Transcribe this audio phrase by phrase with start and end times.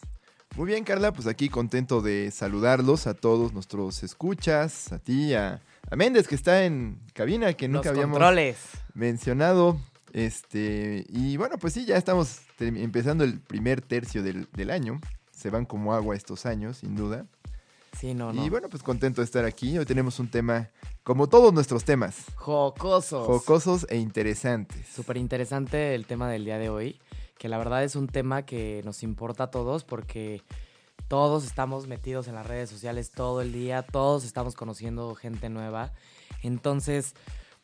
[0.57, 5.61] Muy bien, Carla, pues aquí contento de saludarlos a todos nuestros escuchas, a ti, a,
[5.91, 8.57] a Méndez que está en cabina, que Los nunca habíamos controles.
[8.95, 9.79] mencionado.
[10.13, 15.01] Este, y bueno, pues sí, ya estamos empezando el primer tercio del, del año.
[15.31, 17.27] Se van como agua estos años, sin duda.
[17.99, 18.45] Sí, no, no.
[18.45, 19.77] Y bueno, pues contento de estar aquí.
[19.79, 20.71] Hoy tenemos un tema,
[21.03, 23.27] como todos nuestros temas, Jocosos.
[23.27, 24.87] jocosos e interesantes.
[24.87, 27.01] Súper interesante el tema del día de hoy,
[27.39, 30.43] que la verdad es un tema que nos importa a todos porque
[31.09, 35.93] todos estamos metidos en las redes sociales todo el día, todos estamos conociendo gente nueva.
[36.43, 37.15] Entonces,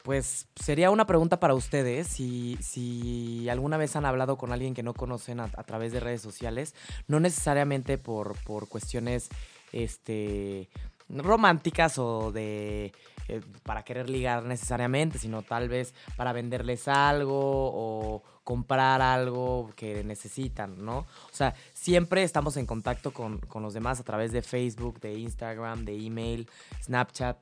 [0.08, 4.82] pues sería una pregunta para ustedes, si, si alguna vez han hablado con alguien que
[4.82, 6.74] no conocen a, través de redes sociales,
[7.08, 9.28] no necesariamente por, por cuestiones
[9.70, 10.70] este,
[11.10, 12.94] románticas o de
[13.28, 20.04] eh, para querer ligar necesariamente, sino tal vez para venderles algo o comprar algo que
[20.04, 21.00] necesitan, ¿no?
[21.00, 25.18] O sea, siempre estamos en contacto con, con los demás a través de Facebook, de
[25.18, 26.48] Instagram, de email,
[26.82, 27.36] Snapchat,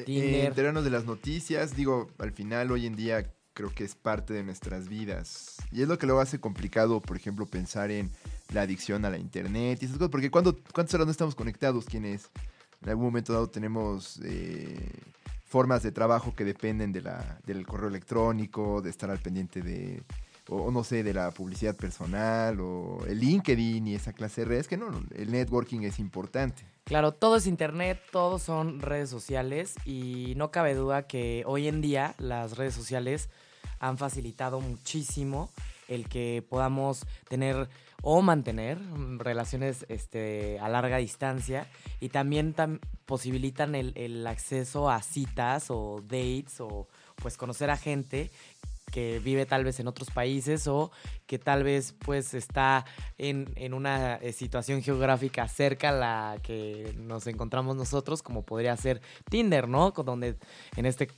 [0.00, 0.46] Eh, Tinder.
[0.46, 4.44] enterarnos de las noticias, digo, al final hoy en día creo que es parte de
[4.44, 5.56] nuestras vidas.
[5.72, 8.10] Y es lo que lo hace complicado, por ejemplo, pensar en
[8.52, 11.84] la adicción a la internet y esas cosas, porque cuando, ¿cuántas horas no estamos conectados?
[11.84, 12.30] Quienes
[12.82, 14.92] en algún momento dado tenemos eh,
[15.44, 20.02] formas de trabajo que dependen de la, del correo electrónico, de estar al pendiente de,
[20.48, 24.68] o, no sé, de la publicidad personal, o el LinkedIn y esa clase de redes,
[24.68, 26.62] que no, el networking es importante.
[26.84, 31.80] Claro, todo es internet, todo son redes sociales y no cabe duda que hoy en
[31.82, 33.28] día las redes sociales
[33.78, 35.50] han facilitado muchísimo
[35.86, 37.68] el que podamos tener
[38.02, 38.78] o mantener
[39.18, 41.66] relaciones este, a larga distancia
[42.00, 46.86] y también tam- posibilitan el, el acceso a citas o dates o
[47.16, 48.30] pues conocer a gente
[48.90, 50.90] que vive tal vez en otros países o
[51.26, 52.84] que tal vez pues está
[53.18, 58.76] en, en una eh, situación geográfica cerca a la que nos encontramos nosotros, como podría
[58.76, 59.90] ser Tinder, ¿no?
[59.90, 60.36] Donde
[60.76, 61.08] en este,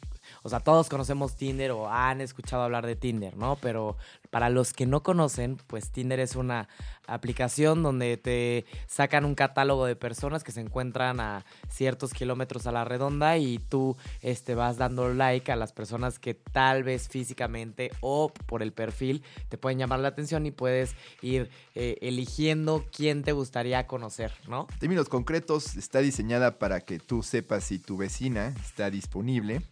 [0.42, 3.56] o sea, todos conocemos Tinder o han escuchado hablar de Tinder, ¿no?
[3.60, 3.96] Pero
[4.30, 6.68] para los que no conocen, pues Tinder es una
[7.06, 12.72] aplicación donde te sacan un catálogo de personas que se encuentran a ciertos kilómetros a
[12.72, 17.90] la redonda y tú este, vas dando like a las personas que tal vez físicamente
[18.00, 23.22] o por el perfil te pueden llamar la atención y puedes ir eh, eligiendo quién
[23.22, 24.66] te gustaría conocer, ¿no?
[24.72, 29.62] En términos concretos, está diseñada para que tú sepas si tu vecina está disponible.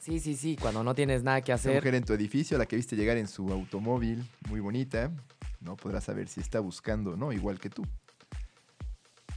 [0.00, 1.76] Sí, sí, sí, cuando no tienes nada que hacer.
[1.76, 5.12] mujer en tu edificio, la que viste llegar en su automóvil, muy bonita,
[5.60, 7.32] no podrás saber si está buscando, ¿no?
[7.32, 7.86] Igual que tú.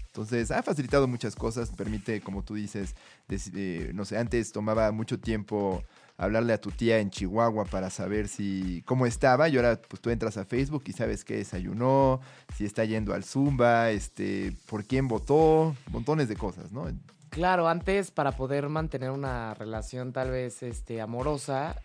[0.08, 2.96] Entonces, ha facilitado muchas cosas, permite, como tú dices,
[3.30, 5.84] eh, no sé, antes tomaba mucho tiempo
[6.18, 10.10] hablarle a tu tía en Chihuahua para saber si cómo estaba y ahora pues tú
[10.10, 12.22] entras a Facebook y sabes qué desayunó,
[12.56, 16.88] si está yendo al Zumba, este, por quién votó, montones de cosas, ¿no?
[17.36, 21.76] Claro, antes para poder mantener una relación tal vez este, amorosa,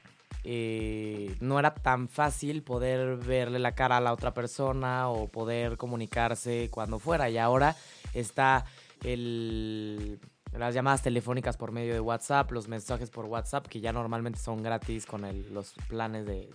[0.44, 5.76] eh, no era tan fácil poder verle la cara a la otra persona o poder
[5.76, 7.28] comunicarse cuando fuera.
[7.30, 7.74] Y ahora
[8.14, 8.64] está
[9.02, 10.20] el,
[10.56, 14.62] las llamadas telefónicas por medio de WhatsApp, los mensajes por WhatsApp, que ya normalmente son
[14.62, 16.48] gratis con los planes de-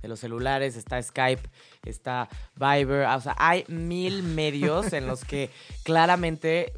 [0.00, 0.74] de los celulares.
[0.76, 1.42] Está Skype,
[1.84, 3.08] está Viber.
[3.08, 5.50] O sea, hay mil medios en los que
[5.84, 6.72] claramente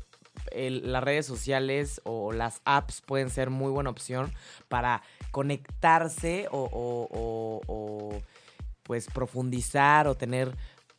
[0.53, 4.33] el- las redes sociales o las apps pueden ser muy buena opción
[4.69, 8.23] para conectarse o, o- o- o,
[8.83, 10.55] pues profundizar o tener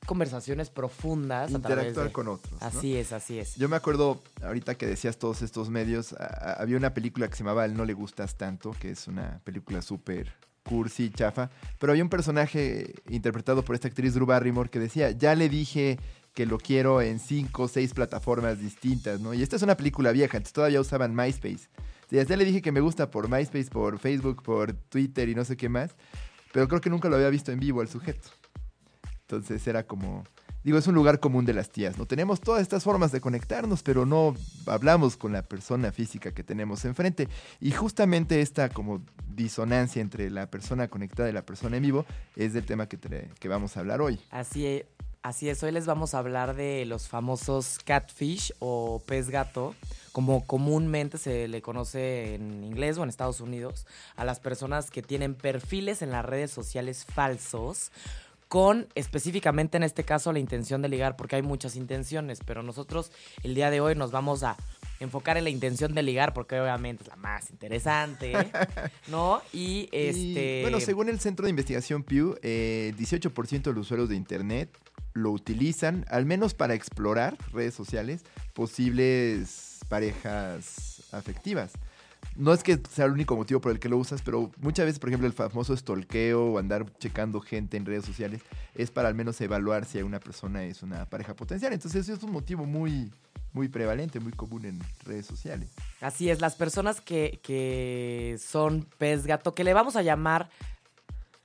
[0.06, 2.12] conversaciones profundas a través Interactuar de...
[2.14, 2.62] con otros.
[2.62, 2.68] ¿no?
[2.68, 3.56] Así es, así es.
[3.56, 7.36] Yo me acuerdo, ahorita que decías todos estos medios, a- a- había una película que
[7.36, 11.50] se llamaba El No Le Gustas Tanto, que es una película súper cursi, chafa,
[11.80, 15.98] pero había un personaje interpretado por esta actriz Drew Barrymore que decía, ya le dije
[16.40, 19.34] que lo quiero en cinco o seis plataformas distintas, ¿no?
[19.34, 21.68] Y esta es una película vieja, entonces todavía usaban MySpace.
[22.12, 25.58] Ya le dije que me gusta por MySpace, por Facebook, por Twitter y no sé
[25.58, 25.98] qué más,
[26.54, 28.30] pero creo que nunca lo había visto en vivo al sujeto.
[29.24, 30.24] Entonces era como,
[30.64, 32.06] digo, es un lugar común de las tías, ¿no?
[32.06, 34.34] Tenemos todas estas formas de conectarnos, pero no
[34.66, 37.28] hablamos con la persona física que tenemos enfrente.
[37.60, 42.06] Y justamente esta como disonancia entre la persona conectada y la persona en vivo
[42.38, 44.22] es del tema que, que vamos a hablar hoy.
[44.32, 44.86] Así es,
[45.22, 49.76] así es, hoy les vamos a hablar de los famosos catfish o pez gato,
[50.12, 53.86] como comúnmente se le conoce en inglés o en Estados Unidos,
[54.16, 57.92] a las personas que tienen perfiles en las redes sociales falsos
[58.50, 63.12] con específicamente en este caso la intención de ligar, porque hay muchas intenciones, pero nosotros
[63.44, 64.58] el día de hoy nos vamos a
[65.00, 68.34] enfocar en la intención de ligar, porque obviamente es la más interesante,
[69.08, 69.42] ¿no?
[69.54, 70.62] Y Y, este...
[70.64, 74.70] bueno, según el Centro de Investigación Pew, eh, 18% de los usuarios de Internet
[75.14, 78.24] lo utilizan, al menos para explorar redes sociales,
[78.54, 81.74] posibles parejas afectivas.
[82.36, 85.00] No es que sea el único motivo por el que lo usas, pero muchas veces,
[85.00, 88.42] por ejemplo, el famoso stalkeo o andar checando gente en redes sociales
[88.76, 91.74] es para al menos evaluar si una persona es una pareja potencial.
[91.74, 93.12] Entonces, eso es un motivo muy,
[93.54, 95.70] muy prevalente, muy común en redes sociales.
[96.02, 100.50] Así es, las personas que, que son pez gato, que le vamos a llamar.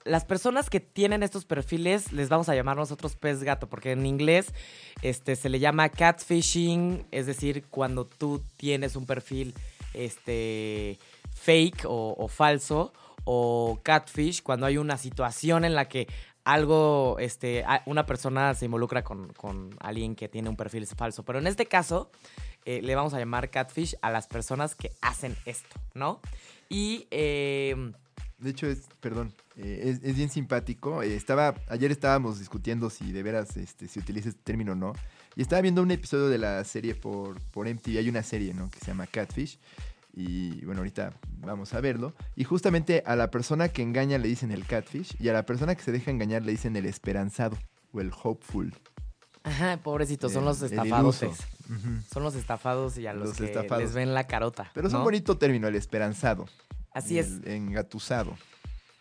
[0.05, 4.05] Las personas que tienen estos perfiles les vamos a llamar nosotros pez gato, porque en
[4.05, 4.53] inglés
[5.01, 9.55] este, se le llama catfishing, es decir, cuando tú tienes un perfil
[9.95, 10.99] este,
[11.35, 12.93] fake o, falso,
[13.25, 16.07] o catfish, cuando hay una situación en la que
[16.45, 21.25] algo, este, una persona se involucra con, con alguien que tiene un perfil falso.
[21.25, 22.11] Pero en este caso,
[22.67, 26.21] eh, le vamos a llamar catfish a las personas que hacen esto, ¿no?
[26.69, 27.93] Y eh,
[28.39, 31.03] De hecho, es, perdón, eh, es, es bien simpático.
[31.03, 34.93] Eh, estaba, ayer estábamos discutiendo si de veras este, se utiliza este término o no.
[35.37, 37.99] Y estaba viendo un episodio de la serie por, por MTV.
[37.99, 38.71] Hay una serie, ¿no?
[38.71, 39.59] Que se llama Catfish.
[40.17, 42.15] Y bueno, ahorita vamos a verlo.
[42.37, 45.17] Y justamente a la persona que engaña le dicen el catfish.
[45.19, 47.59] Y a la persona que se deja engañar le dicen el esperanzado
[47.93, 48.73] o el hopeful.
[49.43, 51.21] ajá, pobrecitos, son los El- estafados.
[52.13, 53.83] Son los estafados y a los, Los que estafados.
[53.83, 54.71] les ven la carota.
[54.75, 55.01] Pero es ¿no?
[55.01, 56.47] un bonito término, el esperanzado.
[56.93, 58.37] Así es, El engatusado.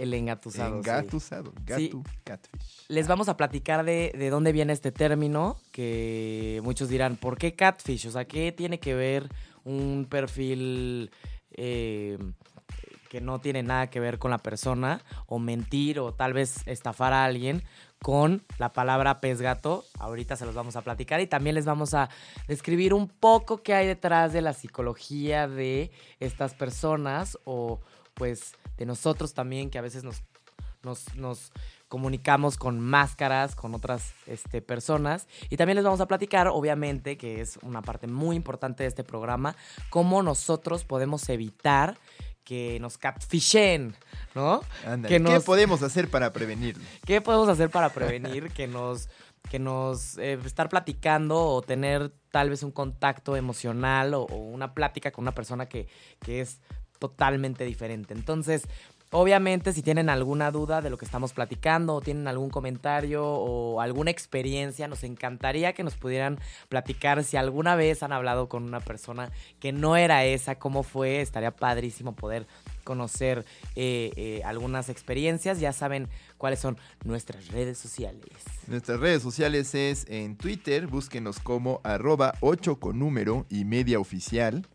[0.04, 0.78] El engatusado.
[0.78, 1.54] Engatusado.
[1.68, 1.88] Sí.
[1.88, 2.86] Gatu, catfish.
[2.88, 7.56] Les vamos a platicar de, de dónde viene este término, que muchos dirán, ¿por qué
[7.56, 8.08] catfish?
[8.08, 9.30] O sea, ¿qué tiene que ver
[9.64, 11.10] un perfil
[11.52, 12.18] eh,
[13.10, 17.14] que no tiene nada que ver con la persona, o mentir, o tal vez estafar
[17.14, 17.64] a alguien
[18.02, 19.86] con la palabra pez gato?
[20.00, 22.10] Ahorita se los vamos a platicar y también les vamos a
[22.48, 27.80] describir un poco qué hay detrás de la psicología de estas personas, o
[28.14, 30.24] pues de nosotros también, que a veces nos
[30.84, 31.52] nos, nos
[31.88, 35.28] comunicamos con máscaras, con otras este, personas.
[35.50, 39.04] Y también les vamos a platicar, obviamente, que es una parte muy importante de este
[39.04, 39.56] programa,
[39.90, 41.98] cómo nosotros podemos evitar
[42.44, 43.96] que nos catfishen,
[44.36, 44.62] ¿no?
[45.08, 46.84] Que ¿Qué podemos hacer para prevenirlo?
[47.06, 49.08] ¿Qué podemos hacer para prevenir que nos,
[49.50, 54.74] que nos eh, estar platicando o tener tal vez un contacto emocional o, o una
[54.74, 55.88] plática con una persona que,
[56.20, 56.60] que es
[57.04, 58.14] totalmente diferente?
[58.14, 58.64] Entonces,
[59.12, 63.82] obviamente, si tienen alguna duda de lo que estamos platicando o tienen algún comentario o
[63.82, 68.80] alguna experiencia, nos encantaría que nos pudieran platicar si alguna vez han hablado con una
[68.80, 72.48] persona que no era esa, cómo fue, estaría padrísimo poder
[72.86, 73.44] conocer
[73.76, 75.60] eh, eh, algunas experiencias.
[75.60, 76.08] Ya saben
[76.38, 78.24] cuáles son nuestras redes sociales.
[78.68, 84.66] Nuestras redes sociales es en Twitter, búsquenos como arroba 8 con número y media oficial.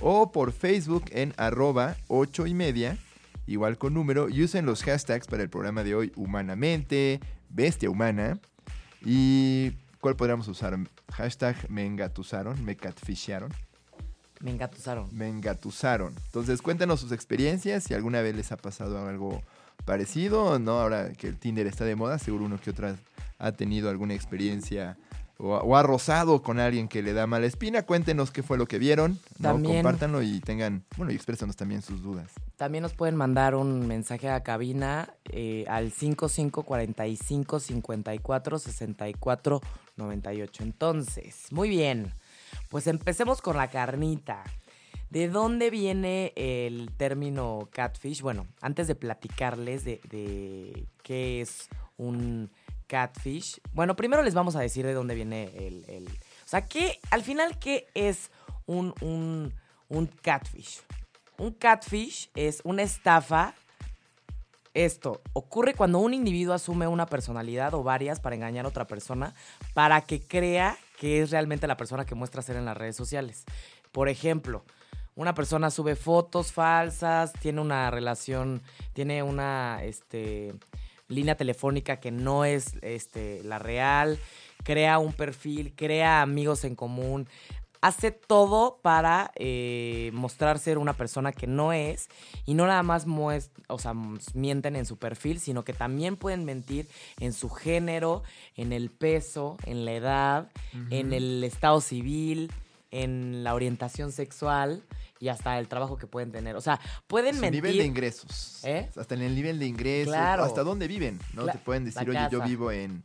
[0.00, 2.98] O por Facebook en arroba 8 y media,
[3.46, 4.28] igual con número.
[4.28, 8.38] Y usen los hashtags para el programa de hoy, humanamente, bestia humana.
[9.04, 10.78] ¿Y cuál podríamos usar?
[11.12, 13.52] Hashtag me engatusaron, me catfisharon.
[14.40, 15.08] Me engatusaron.
[15.16, 16.14] Me engatusaron.
[16.26, 19.42] Entonces, cuéntanos sus experiencias, si alguna vez les ha pasado algo
[19.84, 20.80] parecido, ¿no?
[20.80, 22.96] Ahora que el Tinder está de moda, seguro uno que otra
[23.38, 24.98] ha tenido alguna experiencia
[25.38, 27.82] o, o ha rozado con alguien que le da mala espina.
[27.82, 29.50] Cuéntenos qué fue lo que vieron, ¿no?
[29.50, 32.30] También- Compártanlo y tengan, bueno, y exprésanos también sus dudas.
[32.56, 39.60] También nos pueden mandar un mensaje a cabina eh, al 5545 54 64
[39.96, 40.62] 98.
[40.62, 42.12] Entonces, muy bien.
[42.70, 44.42] Pues empecemos con la carnita.
[45.10, 48.22] ¿De dónde viene el término catfish?
[48.22, 52.50] Bueno, antes de platicarles de, de qué es un
[52.86, 56.06] catfish, bueno, primero les vamos a decir de dónde viene el...
[56.44, 58.30] o sea, ¿qué, al final, ¿qué es
[58.66, 59.52] un, un,
[59.88, 60.80] un catfish?
[61.38, 63.54] Un catfish es una estafa.
[64.74, 69.34] Esto ocurre cuando un individuo asume una personalidad o varias para engañar a otra persona
[69.72, 73.44] para que crea que es realmente la persona que muestra ser en las redes sociales.
[73.92, 74.64] Por ejemplo,
[75.14, 78.60] una persona sube fotos falsas, tiene una relación,
[78.92, 80.54] tiene una este,
[81.08, 84.18] línea telefónica que no es este, la real,
[84.64, 87.28] crea un perfil, crea amigos en común,
[87.80, 92.08] hace todo para eh, mostrar ser una persona que no es
[92.44, 93.06] y no nada más
[93.68, 93.94] o sea,
[94.34, 96.88] mienten en su perfil, sino que también pueden mentir
[97.20, 98.22] en su género,
[98.56, 100.50] en el peso, en la edad,
[100.90, 102.50] en el estado civil,
[102.90, 104.82] en la orientación sexual
[105.20, 106.56] y hasta el trabajo que pueden tener.
[106.56, 107.62] O sea, pueden Su mentir.
[107.62, 108.60] nivel de ingresos.
[108.64, 108.90] ¿Eh?
[108.96, 110.12] Hasta en el nivel de ingresos.
[110.12, 110.44] Claro.
[110.44, 111.44] Hasta dónde viven, ¿no?
[111.46, 113.02] Cla- Te pueden decir, oye, yo vivo en,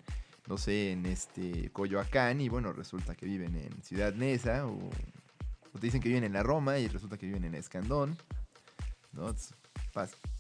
[0.48, 4.78] no sé, en este Coyoacán y bueno, resulta que viven en Ciudad Neza o,
[5.74, 8.18] o te dicen que viven en la Roma y resulta que viven en Escandón.
[9.14, 9.34] ¿no?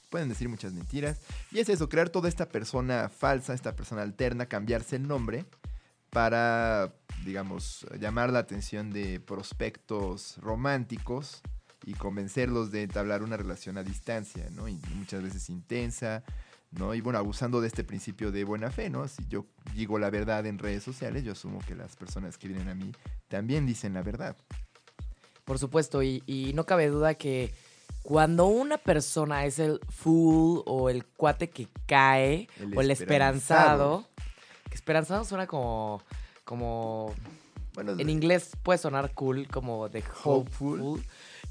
[0.09, 1.19] Pueden decir muchas mentiras.
[1.51, 5.45] Y es eso, crear toda esta persona falsa, esta persona alterna, cambiarse el nombre
[6.09, 11.41] para, digamos, llamar la atención de prospectos románticos
[11.85, 14.67] y convencerlos de entablar una relación a distancia, ¿no?
[14.67, 16.23] Y muchas veces intensa,
[16.71, 16.93] ¿no?
[16.93, 19.07] Y bueno, abusando de este principio de buena fe, ¿no?
[19.07, 22.69] Si yo digo la verdad en redes sociales, yo asumo que las personas que vienen
[22.69, 22.91] a mí
[23.27, 24.35] también dicen la verdad.
[25.45, 27.51] Por supuesto, y, y no cabe duda que
[28.03, 33.99] cuando una persona es el fool o el cuate que cae El o el esperanzado.
[33.99, 34.05] esperanzado,
[34.69, 36.01] que esperanzado suena como,
[36.45, 37.13] como
[37.73, 40.79] Bueno, en inglés puede sonar cool, como de Hopeful.
[40.81, 41.03] hopeful.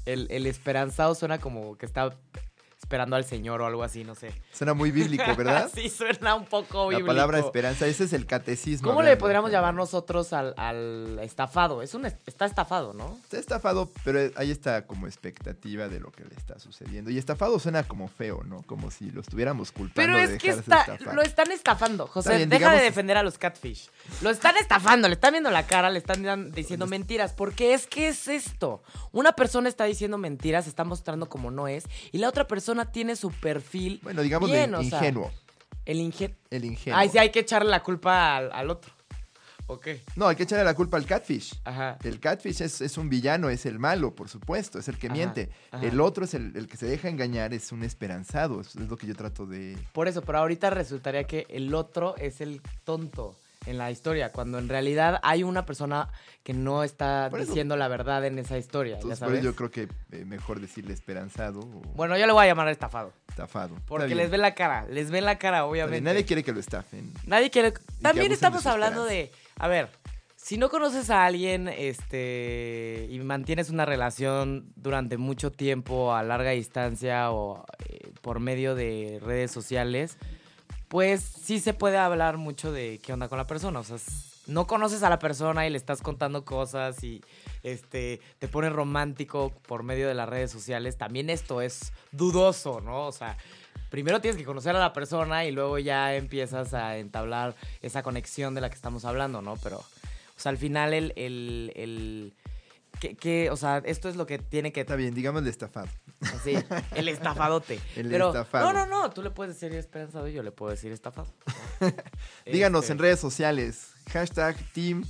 [0.05, 2.15] El, el esperanzado suena como que está
[2.91, 4.33] esperando al Señor o algo así, no sé.
[4.51, 5.71] suena muy bíblico, ¿verdad?
[5.73, 7.07] sí, suena un poco La bíblico.
[7.07, 8.89] palabra esperanza, ese es el catecismo.
[8.89, 11.81] ¿Cómo le podríamos llamar nosotros al, al estafado?
[11.81, 13.17] Es un est- está estafado, ¿no?
[13.23, 17.09] Está estafado, pero hay esta como expectativa de lo que le está sucediendo.
[17.11, 18.61] Y estafado suena como feo, ¿no?
[18.63, 21.15] Como si lo estuviéramos culpando Pero de es que está, estafar.
[21.15, 22.35] lo están estafando, José.
[22.35, 23.89] Bien, deja digamos- de defender a los catfish.
[24.21, 27.31] Lo están estafando, le están viendo la cara, le están diciendo mentiras.
[27.31, 28.83] Porque es que es esto.
[29.13, 33.15] Una persona está diciendo mentiras, está mostrando como no es, y la otra persona tiene
[33.15, 33.99] su perfil.
[34.03, 35.31] Bueno, digamos bien, de o sea, ingenuo.
[35.85, 36.35] el ingenuo.
[36.49, 36.97] El ingenuo.
[36.99, 38.91] Ay, sí, hay que echarle la culpa al, al otro.
[39.67, 39.87] Ok.
[40.17, 41.53] No, hay que echarle la culpa al catfish.
[41.63, 41.97] Ajá.
[42.03, 45.15] El catfish es, es un villano, es el malo, por supuesto, es el que Ajá,
[45.15, 45.49] miente.
[45.71, 45.85] ajá.
[45.85, 48.59] El otro es el, el que se deja engañar, es un esperanzado.
[48.59, 49.77] Es lo que yo trato de...
[49.93, 54.57] Por eso, pero ahorita resultaría que el otro es el tonto en la historia, cuando
[54.57, 56.09] en realidad hay una persona
[56.43, 59.39] que no está eso- diciendo la verdad en esa historia, ya Entonces, por sabes.
[59.41, 59.87] eso yo creo que
[60.17, 63.75] eh, mejor decirle esperanzado o Bueno, yo le voy a llamar estafado, estafado.
[63.87, 66.01] Porque les ven la cara, les ven la cara, obviamente.
[66.01, 67.13] Nadie quiere que lo estafen.
[67.25, 67.73] Nadie quiere.
[68.01, 69.89] También de estamos hablando de, a ver,
[70.35, 76.49] si no conoces a alguien, este, y mantienes una relación durante mucho tiempo a larga
[76.51, 80.17] distancia o eh, por medio de redes sociales,
[80.91, 83.79] pues sí se puede hablar mucho de qué onda con la persona.
[83.79, 83.95] O sea,
[84.47, 87.21] no conoces a la persona y le estás contando cosas y
[87.63, 90.97] este te pones romántico por medio de las redes sociales.
[90.97, 93.07] También esto es dudoso, ¿no?
[93.07, 93.37] O sea,
[93.89, 98.53] primero tienes que conocer a la persona y luego ya empiezas a entablar esa conexión
[98.53, 99.55] de la que estamos hablando, ¿no?
[99.63, 102.33] Pero, o sea, al final el, el
[103.09, 105.87] que, o sea, esto es lo que tiene que Está bien, digamos estafado.
[106.21, 106.55] Así,
[106.95, 107.79] el estafadote.
[107.95, 108.71] El Pero, estafado.
[108.71, 111.27] No, no, no, tú le puedes decir esperanzado y yo le puedo decir estafado.
[112.45, 113.91] Díganos Este, en redes sociales.
[114.11, 115.03] Hashtag team,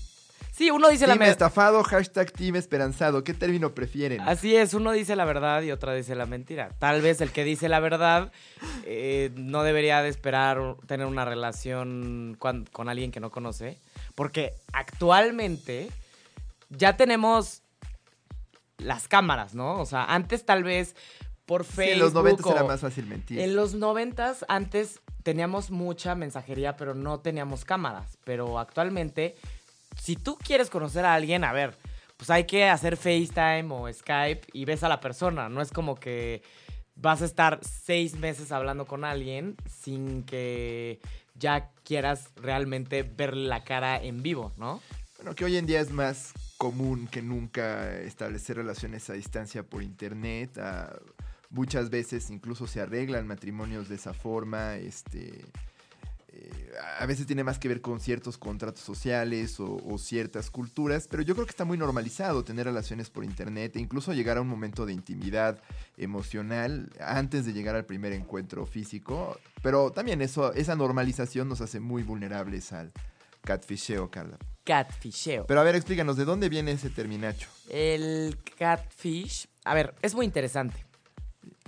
[0.54, 1.32] Sí, uno dice la team verdad.
[1.32, 3.24] estafado, hashtag team esperanzado.
[3.24, 4.20] ¿Qué término prefieren?
[4.22, 6.70] Así es, uno dice la verdad y otra dice la mentira.
[6.78, 8.32] Tal vez el que dice la verdad
[8.86, 13.80] eh, no debería de esperar tener una relación con, con alguien que no conoce,
[14.14, 15.90] porque actualmente
[16.70, 17.64] ya tenemos
[18.82, 19.80] las cámaras, ¿no?
[19.80, 20.96] O sea, antes tal vez
[21.46, 23.40] por Sí, Facebook en los 90 o- era más fácil mentir.
[23.40, 28.18] En los noventas, antes teníamos mucha mensajería, pero no teníamos cámaras.
[28.24, 29.36] Pero actualmente,
[30.00, 31.78] si tú quieres conocer a alguien, a ver,
[32.18, 35.50] pues hay que hacer FaceTime o Skype y ves a la persona.
[35.50, 36.42] No es como que
[36.96, 41.00] vas a estar seis meses hablando con alguien sin que
[41.36, 44.82] ya quieras realmente verle la cara en vivo, ¿no?
[45.18, 49.82] Bueno, que hoy en día es más común que nunca establecer relaciones a distancia por
[49.82, 50.62] internet.
[51.50, 54.76] muchas veces incluso se arreglan matrimonios de esa forma.
[54.76, 55.44] Este,
[56.28, 61.08] eh, a veces tiene más que ver con ciertos contratos sociales o, o ciertas culturas,
[61.08, 64.42] pero yo creo que está muy normalizado tener relaciones por internet e incluso llegar a
[64.42, 65.60] un momento de intimidad
[65.98, 69.36] emocional antes de llegar al primer encuentro físico.
[69.64, 72.92] Pero también eso, esa normalización nos hace muy vulnerables al
[73.46, 74.38] catfisheo, Carla.
[74.72, 75.46] Catfisheo.
[75.48, 77.50] Pero a ver, explícanos, ¿de dónde viene ese terminacho?
[77.70, 80.86] El catfish, a ver, es muy interesante.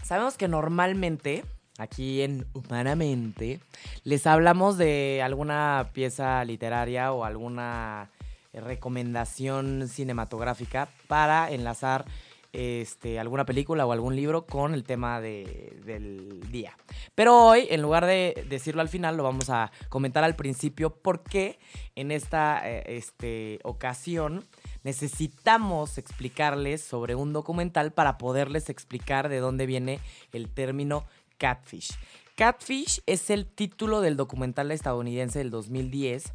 [0.03, 1.43] Sabemos que normalmente,
[1.77, 3.59] aquí en Humanamente,
[4.05, 8.09] les hablamos de alguna pieza literaria o alguna
[8.53, 12.05] recomendación cinematográfica para enlazar
[12.53, 16.77] este, alguna película o algún libro con el tema de- del día.
[17.15, 21.59] Pero hoy, en lugar de decirlo al final, lo vamos a comentar al principio porque
[21.95, 24.43] en esta eh, este, ocasión
[24.83, 29.99] necesitamos explicarles sobre un documental para poderles explicar de dónde viene
[30.31, 31.05] el término
[31.37, 31.91] catfish.
[32.35, 36.31] Catfish es el título del documental estadounidense del 2010,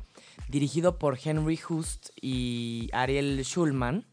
[0.48, 4.06] dirigido por Henry Hust y Ariel Schulman,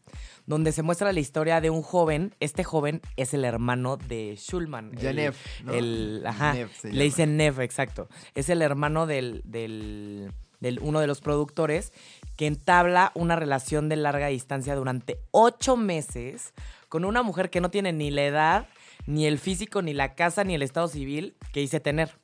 [0.46, 2.34] donde se muestra la historia de un joven.
[2.40, 4.92] Este joven es el hermano de Schulman.
[4.96, 5.72] el- Janev, ¿no?
[5.72, 6.54] El, ajá,
[6.92, 8.08] le dicen Nev, exacto.
[8.34, 10.30] Es el hermano del, del,
[10.60, 11.92] del- uno de los productores
[12.36, 16.52] que entabla una relación de larga distancia durante ocho meses
[16.88, 18.68] con una mujer que no tiene ni la edad,
[19.06, 22.18] ni el físico, ni la casa, ni el estado civil que dice tener.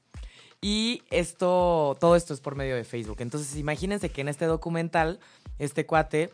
[0.65, 3.17] Y esto, todo esto es por medio de Facebook.
[3.21, 5.19] Entonces, imagínense que en este documental,
[5.59, 6.33] este cuate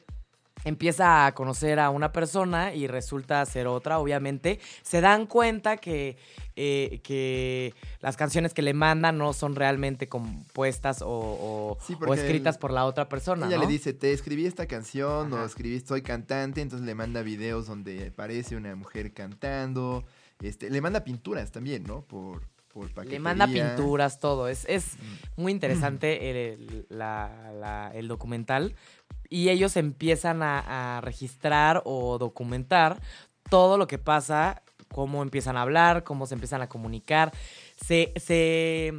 [0.65, 4.59] empieza a conocer a una persona y resulta ser otra, obviamente.
[4.83, 6.19] Se dan cuenta que,
[6.57, 11.99] eh, que las canciones que le mandan no son realmente compuestas o, o- Sí, o
[12.01, 13.47] porque escritas el- por la otra persona.
[13.47, 13.63] Ella ¿no?
[13.63, 15.43] le dice, te escribí esta canción Ajá.
[15.45, 20.05] o escribí, soy cantante, entonces le manda videos donde aparece una mujer cantando,
[20.43, 22.03] este, le manda pinturas también, ¿no?
[22.03, 22.43] Por,
[22.79, 24.49] por Le manda pinturas, todo.
[24.49, 24.97] Es, es
[25.37, 28.75] muy interesante el, la- la- el documental.
[29.31, 33.01] Y ellos empiezan a, a registrar o documentar
[33.51, 37.33] todo lo que pasa, cómo empiezan a hablar, cómo se empiezan a comunicar.
[37.77, 38.95] Se, se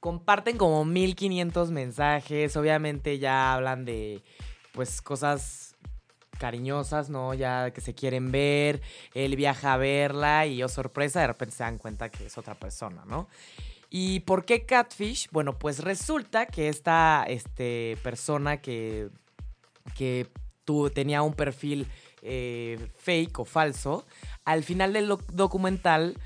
[0.00, 2.56] comparten como 1500 mensajes.
[2.56, 4.22] Obviamente ya hablan de
[4.72, 5.67] pues cosas
[6.38, 7.34] cariñosas, ¿no?
[7.34, 8.80] Ya que se quieren ver,
[9.14, 12.54] él viaja a verla y, oh sorpresa, de repente se dan cuenta que es otra
[12.54, 13.28] persona, ¿no?
[13.90, 15.28] ¿Y por qué Catfish?
[15.30, 19.08] Bueno, pues resulta que esta este, persona que,
[19.96, 20.28] que
[20.64, 21.86] tu- tenía un perfil
[22.22, 24.04] eh, fake o falso,
[24.44, 26.18] al final del doc- documental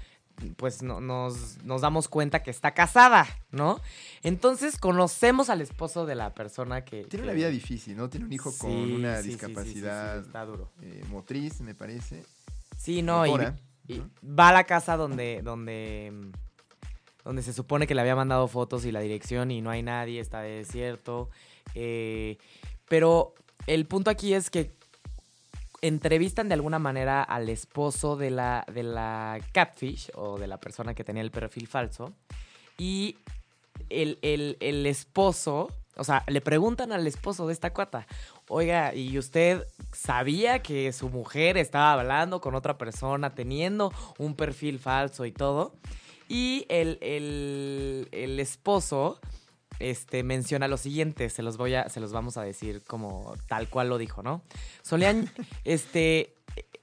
[0.57, 3.81] pues no- nos, nos damos cuenta que está casada, ¿no?
[4.23, 7.05] Entonces conocemos al esposo de la persona que...
[7.05, 8.09] Tiene que- una vida difícil, ¿no?
[8.11, 10.71] Tiene un hijo con una sí, sí, discapacidad está duro.
[10.83, 12.23] eh, motriz, me parece.
[12.77, 14.11] Sí, no, y, motora, y ¿no?
[14.39, 16.31] va a la casa donde, donde, mm,
[17.25, 20.21] donde se supone que le había mandado fotos y la dirección y no hay nadie,
[20.21, 21.31] está desierto.
[21.75, 22.39] eh,
[22.89, 23.35] pero
[23.67, 24.73] el punto aquí es que
[25.83, 30.95] entrevistan de alguna manera al esposo de la, de la catfish o de la persona
[30.95, 32.13] que tenía el perfil falso
[32.79, 33.17] y
[33.91, 38.07] el, el- el esposo, o sea, le preguntan al esposo de esta cuata,
[38.49, 44.79] oiga, ¿y usted sabía que su mujer estaba hablando con otra persona, teniendo un perfil
[44.79, 45.75] falso y todo?
[46.29, 49.21] Y el, el- el esposo
[49.91, 53.69] este, menciona lo siguiente, se los, voy a, se los vamos a decir como tal
[53.69, 54.43] cual lo dijo, ¿no?
[54.83, 55.31] Solían,
[55.65, 56.35] este,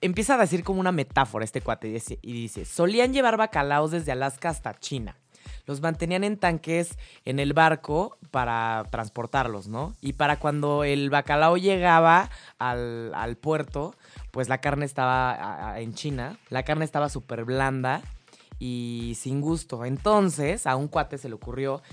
[0.02, 3.92] empieza a decir como una metáfora este cuate y dice, y dice, solían llevar bacalaos
[3.92, 5.16] desde Alaska hasta China.
[5.66, 9.96] Los mantenían en tanques en el barco para transportarlos, ¿no?
[10.02, 13.94] Y para cuando el bacalao llegaba al, al puerto,
[14.32, 18.02] pues la carne estaba a- a- en China, la carne estaba súper blanda
[18.58, 19.86] y sin gusto.
[19.86, 21.84] Entonces, a un cuate se le ocurrió,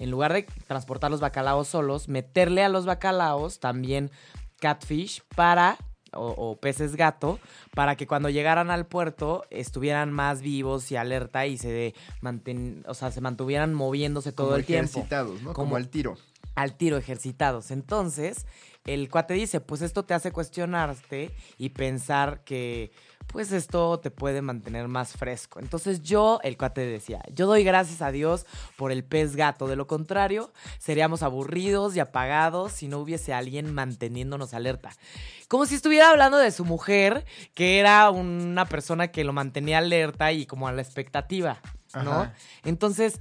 [0.00, 4.10] en lugar de transportar los bacalaos solos, meterle a los bacalaos también
[4.58, 5.78] catfish para,
[6.12, 7.38] o, o peces gato,
[7.74, 12.94] para que cuando llegaran al puerto estuvieran más vivos y alerta y se, manten, o
[12.94, 15.52] sea, se mantuvieran moviéndose todo como el tiempo ejercitados, ¿no?
[15.52, 16.16] Como, Como- al tiro.
[16.56, 17.70] al tiro ejercitados.
[17.70, 18.44] Entonces,
[18.94, 22.92] el cuate dice, pues esto te hace cuestionarte y pensar que
[23.26, 25.60] pues esto te puede mantener más fresco.
[25.60, 28.44] Entonces yo, el cuate decía, yo doy gracias a Dios
[28.76, 29.68] por el pez gato.
[29.68, 34.90] De lo contrario, seríamos aburridos y apagados si no hubiese alguien manteniéndonos alerta.
[35.46, 37.24] Como si estuviera hablando de su mujer,
[37.54, 41.60] que era una persona que lo mantenía alerta y como a la expectativa,
[41.94, 42.12] ¿no?
[42.12, 42.34] Ajá.
[42.64, 43.20] Entonces,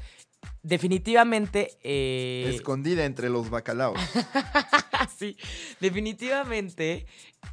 [0.64, 1.78] definitivamente...
[1.84, 4.00] eh, Escondida entre los bacalaos.
[5.18, 5.38] sí,
[5.80, 7.06] definitivamente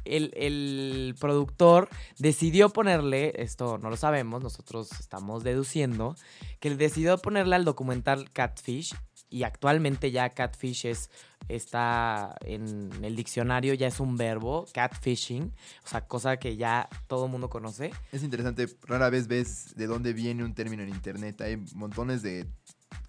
[0.05, 6.15] el, el productor decidió ponerle, esto no lo sabemos, nosotros estamos deduciendo,
[6.59, 8.93] que decidió ponerle al documental Catfish
[9.29, 11.09] y actualmente ya catfish es,
[11.49, 17.25] está en el diccionario, ya es un verbo, catfishing, o sea, cosa que ya todo
[17.25, 17.91] el mundo conoce.
[18.11, 21.41] Es interesante, rara vez ves de dónde viene un término en internet.
[21.41, 22.47] Hay montones de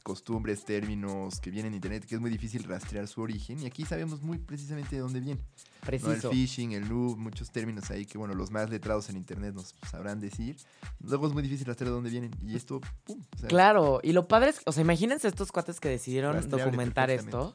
[0.03, 3.85] costumbres, términos que vienen en internet que es muy difícil rastrear su origen y aquí
[3.85, 5.41] sabemos muy precisamente de dónde viene.
[5.41, 5.87] ¿no?
[5.87, 6.31] Preciso.
[6.31, 9.75] El phishing, el noob, muchos términos ahí que bueno, los más letrados en internet nos
[9.91, 10.57] sabrán decir.
[11.01, 13.21] Luego es muy difícil rastrear de dónde vienen y esto, pum.
[13.35, 17.11] o sea, Claro, y lo padre es, o sea, imagínense estos cuates que decidieron documentar
[17.11, 17.55] esto.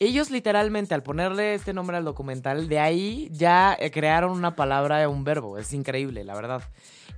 [0.00, 5.22] Ellos literalmente, al ponerle este nombre al documental, de ahí ya crearon una palabra, un
[5.22, 5.56] verbo.
[5.58, 6.62] Es increíble, la verdad.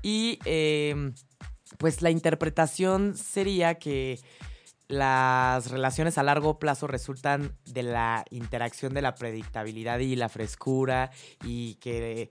[0.02, 1.12] Y eh,
[1.78, 4.18] pues la interpretación sería que
[4.88, 11.10] las relaciones a largo plazo resultan de la interacción de la predictabilidad y la frescura
[11.44, 12.30] y que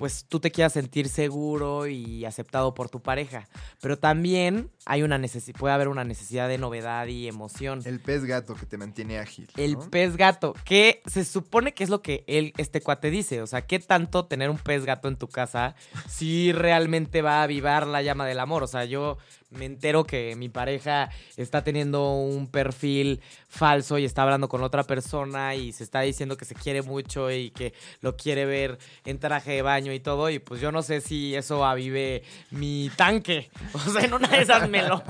[0.00, 3.48] pues tú te quieras sentir seguro y aceptado por tu pareja.
[3.80, 7.82] Pero también hay una necesi- puede haber una necesidad de novedad y emoción.
[7.84, 9.48] El pez gato que te mantiene ágil.
[9.56, 13.42] El pez gato, que se supone que es lo que él, este cuate dice.
[13.42, 15.74] O sea, ¿qué tanto tener un pez gato en tu casa
[16.08, 18.62] si realmente va a avivar la llama del amor?
[18.62, 19.18] O sea, yo
[19.50, 24.84] me entero que mi pareja está teniendo un perfil falso y está hablando con otra
[24.84, 29.18] persona y se está diciendo que se quiere mucho y que lo quiere ver en
[29.18, 30.30] traje de baño y todo.
[30.30, 33.50] Y pues yo no sé si eso avive mi tanque.
[33.90, 35.02] O sea, en una de esas me lo,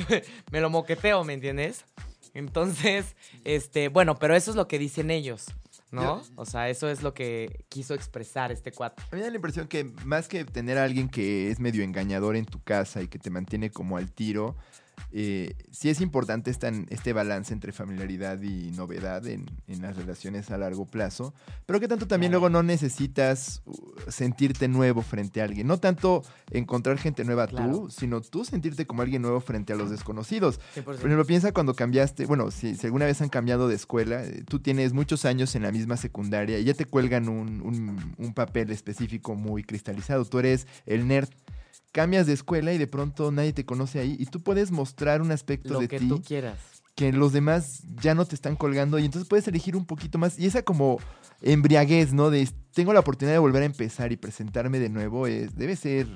[0.50, 1.84] me lo moqueteo, ¿me entiendes?
[2.34, 5.46] Entonces, este, bueno, pero eso es lo que dicen ellos,
[5.92, 6.22] ¿no?
[6.36, 9.02] O sea, eso es lo que quiso expresar este cuate.
[9.02, 11.84] A mí me da la impresión que más que tener a alguien que es medio
[11.84, 14.56] engañador en tu casa y que te mantiene como al tiro,
[15.14, 20.50] eh, sí es importante esta- este balance entre familiaridad y novedad en, en las relaciones
[20.50, 21.34] a largo plazo,
[21.66, 22.40] pero que tanto también Claro.
[22.48, 23.76] luego no necesitas uh,
[24.08, 25.66] sentirte nuevo frente a alguien.
[25.66, 27.72] No tanto encontrar gente nueva Claro.
[27.72, 30.60] tú, sino tú sentirte como alguien nuevo frente a los desconocidos.
[30.74, 30.82] 100%.
[30.84, 34.44] Por ejemplo, piensa cuando cambiaste, bueno, si, si alguna vez han cambiado de escuela, eh,
[34.48, 38.34] tú tienes muchos años en la misma secundaria y ya te cuelgan un, un- un
[38.34, 40.24] papel específico muy cristalizado.
[40.24, 41.28] Tú eres el nerd.
[41.92, 45.30] Cambias de escuela y de pronto nadie te conoce ahí y tú puedes mostrar un
[45.30, 46.56] aspecto lo de que ti tú quieras.
[46.94, 50.38] que los demás ya no te están colgando y entonces puedes elegir un poquito más.
[50.38, 50.98] Y esa como
[51.42, 52.30] embriaguez, ¿no?
[52.30, 56.06] De tengo la oportunidad de volver a empezar y presentarme de nuevo, es, debe ser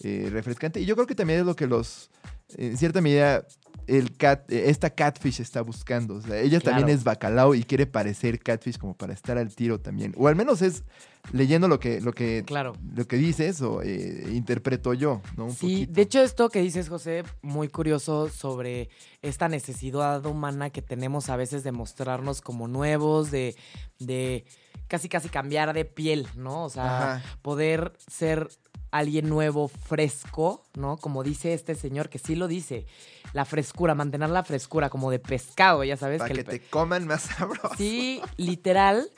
[0.00, 0.80] eh, refrescante.
[0.80, 2.10] Y yo creo que también es lo que los,
[2.56, 3.44] en cierta medida,
[3.88, 6.14] el cat, esta catfish está buscando.
[6.16, 6.76] O sea, ella Claro.
[6.76, 10.14] también es bacalao y quiere parecer catfish como para estar al tiro también.
[10.16, 10.84] O al menos es
[11.32, 12.74] leyendo lo que, lo que, Claro.
[12.94, 15.46] lo que dices o eh, interpreto yo, ¿no?
[15.46, 15.92] Un Sí, poquito.
[15.92, 18.88] de hecho esto que dices, José, muy curioso sobre
[19.22, 23.54] esta necesidad humana que tenemos a veces de mostrarnos como nuevos, de,
[23.98, 24.44] de
[24.86, 26.64] casi casi cambiar de piel, ¿no?
[26.64, 27.22] O sea, Ajá.
[27.42, 28.48] poder ser
[28.90, 30.96] alguien nuevo, fresco, ¿no?
[30.96, 32.86] Como dice este señor, que sí lo dice,
[33.34, 36.20] la frescura, mantener la frescura como de pescado, ya sabes.
[36.20, 37.70] Para que que el te coman más sabroso.
[37.76, 39.10] Sí, literal.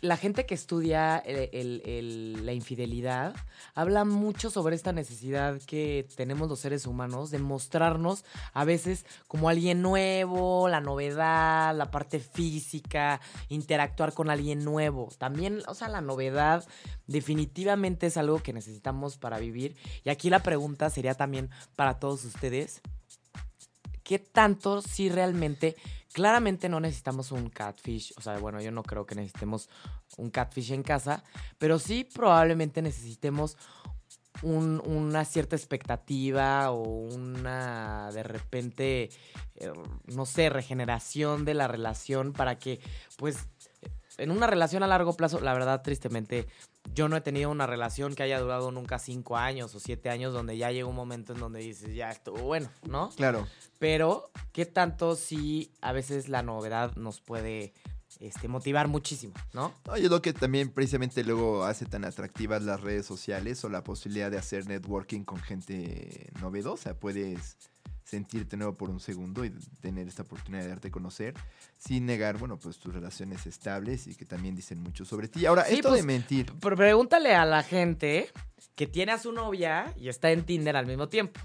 [0.00, 3.34] La gente que estudia el- la infidelidad
[3.74, 9.48] habla mucho sobre esta necesidad que tenemos los seres humanos de mostrarnos a veces como
[9.48, 15.08] alguien nuevo, la novedad, la parte física, interactuar con alguien nuevo.
[15.18, 16.66] También, o sea, la novedad
[17.06, 19.76] definitivamente es algo que necesitamos para vivir.
[20.04, 22.80] Y aquí la pregunta sería también para todos ustedes.
[24.02, 25.76] ¿Qué tanto si realmente
[26.12, 29.68] Claramente no necesitamos un catfish, o sea, bueno, yo no creo que necesitemos
[30.16, 31.22] un catfish en casa,
[31.58, 33.56] pero sí probablemente necesitemos
[34.42, 39.10] un- una cierta expectativa o una, de repente,
[39.56, 39.72] eh,
[40.06, 42.80] no sé, regeneración de la relación para que,
[43.16, 43.36] pues,
[44.18, 46.46] en una relación a largo plazo, la verdad, tristemente,
[46.94, 50.32] yo no he tenido una relación que haya durado nunca cinco años o siete años,
[50.32, 53.10] donde ya llega un momento en donde dices, ya estuvo bueno, ¿no?
[53.16, 53.46] Claro.
[53.78, 57.72] Pero, ¿qué tanto si a veces la novedad nos puede
[58.20, 59.72] este, motivar muchísimo, ¿no?
[59.86, 63.68] No, y es lo que también precisamente luego hace tan atractivas las redes sociales o
[63.68, 66.98] la posibilidad de hacer networking con gente novedosa.
[66.98, 67.56] Puedes
[68.08, 71.34] sentirte nuevo por un segundo y tener esta oportunidad de darte a conocer
[71.76, 75.44] sin negar, bueno, pues tus relaciones estables y que también dicen mucho sobre ti.
[75.44, 76.52] Ahora, Sí, esto pues, de mentir.
[76.60, 78.30] Pero pregúntale a la gente
[78.74, 81.38] que tiene a su novia y está en Tinder al mismo tiempo.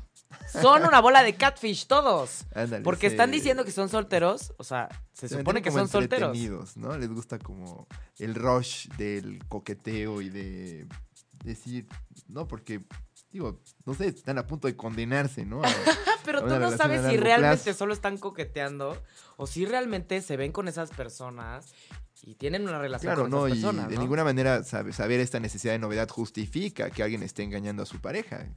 [0.52, 2.46] Son una bola de catfish todos.
[2.56, 5.88] ándale, Porque se- están diciendo que son solteros, o sea, se, se supone que son
[5.90, 6.36] solteros.
[6.78, 6.98] ¿no?
[6.98, 7.88] Les gusta como
[8.20, 10.88] el rush del coqueteo y de
[11.44, 11.88] decir,
[12.28, 12.80] no, porque,
[13.34, 15.62] digo, no sé, están a punto de condenarse, ¿no?
[15.64, 15.70] A-
[16.24, 17.78] pero tú no sabes si realmente plazo.
[17.80, 19.02] solo están coqueteando
[19.36, 21.74] o si realmente se ven con esas personas
[22.22, 24.02] y tienen una relación Claro, con no, esas y personas, de ¿no?
[24.02, 28.00] ninguna manera sabe- saber esta necesidad de novedad justifica que alguien esté engañando a su
[28.00, 28.48] pareja.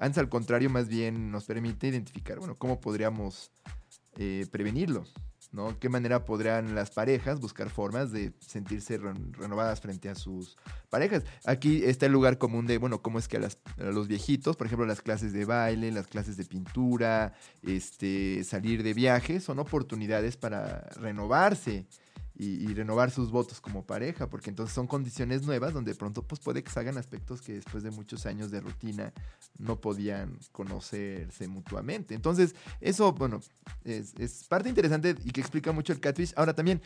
[0.00, 3.50] Antes, al contrario, más bien nos permite identificar, bueno, cómo podríamos
[4.16, 5.04] eh, prevenirlo,
[5.50, 5.78] ¿no?
[5.78, 10.56] ¿Qué manera podrían las parejas buscar formas de sentirse ren- renovadas frente a sus
[10.90, 11.24] parejas?
[11.44, 14.66] Aquí está el lugar común de, bueno, cómo es que a, las- los viejitos, por
[14.66, 17.32] ejemplo, las clases de baile, las clases de pintura,
[17.62, 21.86] este, salir de viaje, son oportunidades para renovarse
[22.40, 26.40] y, renovar sus votos como pareja, porque entonces son condiciones nuevas donde de pronto pues
[26.40, 29.12] puede que se hagan aspectos que después de muchos años de rutina
[29.58, 32.14] no podían conocerse mutuamente.
[32.14, 33.40] Entonces, eso, bueno,
[33.84, 36.32] es, es parte interesante y que explica mucho el catfish.
[36.36, 36.80] Ahora también,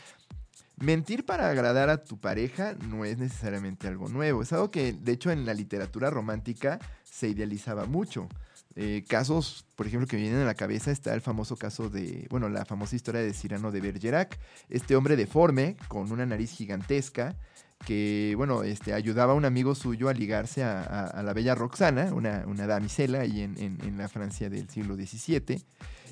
[0.78, 4.40] mentir para agradar a tu pareja no es necesariamente algo nuevo.
[4.42, 8.26] Es algo que, de hecho, en la literatura romántica se idealizaba mucho.
[8.74, 12.26] Eh, casos, por ejemplo, que me vienen a la cabeza está el famoso caso de,
[12.30, 14.38] bueno, la famosa historia de Cyrano de Bergerac,
[14.70, 17.36] este hombre deforme con una nariz gigantesca
[17.84, 22.66] que, bueno, este, ayudaba a un amigo suyo a ligarse a, la bella Roxana, una,
[22.66, 25.62] damisela ahí en, la Francia del siglo XVII,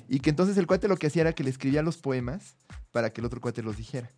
[0.07, 2.57] y que entonces el cuate lo que hacía era que le escribía los poemas
[2.91, 4.11] para que el otro cuate los dijera.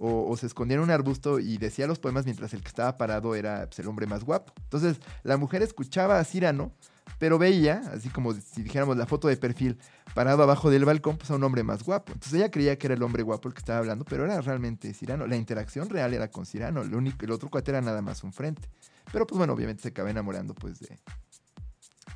[0.00, 2.96] O, o se escondía en un arbusto y decía los poemas mientras el que estaba
[2.96, 4.52] parado era pues, el hombre más guapo.
[4.62, 6.72] Entonces la mujer escuchaba a Cyrano,
[7.18, 9.78] pero veía, así como si dijéramos la foto de perfil,
[10.14, 12.12] parado abajo del balcón, pues a un hombre más guapo.
[12.12, 14.92] Entonces ella creía que era el hombre guapo el que estaba hablando, pero era realmente
[14.94, 15.26] Cyrano.
[15.26, 18.32] La interacción real era con Cyrano, el, único, el otro cuate era nada más un
[18.32, 18.68] frente.
[19.12, 20.98] Pero pues bueno, obviamente se acaba enamorando pues de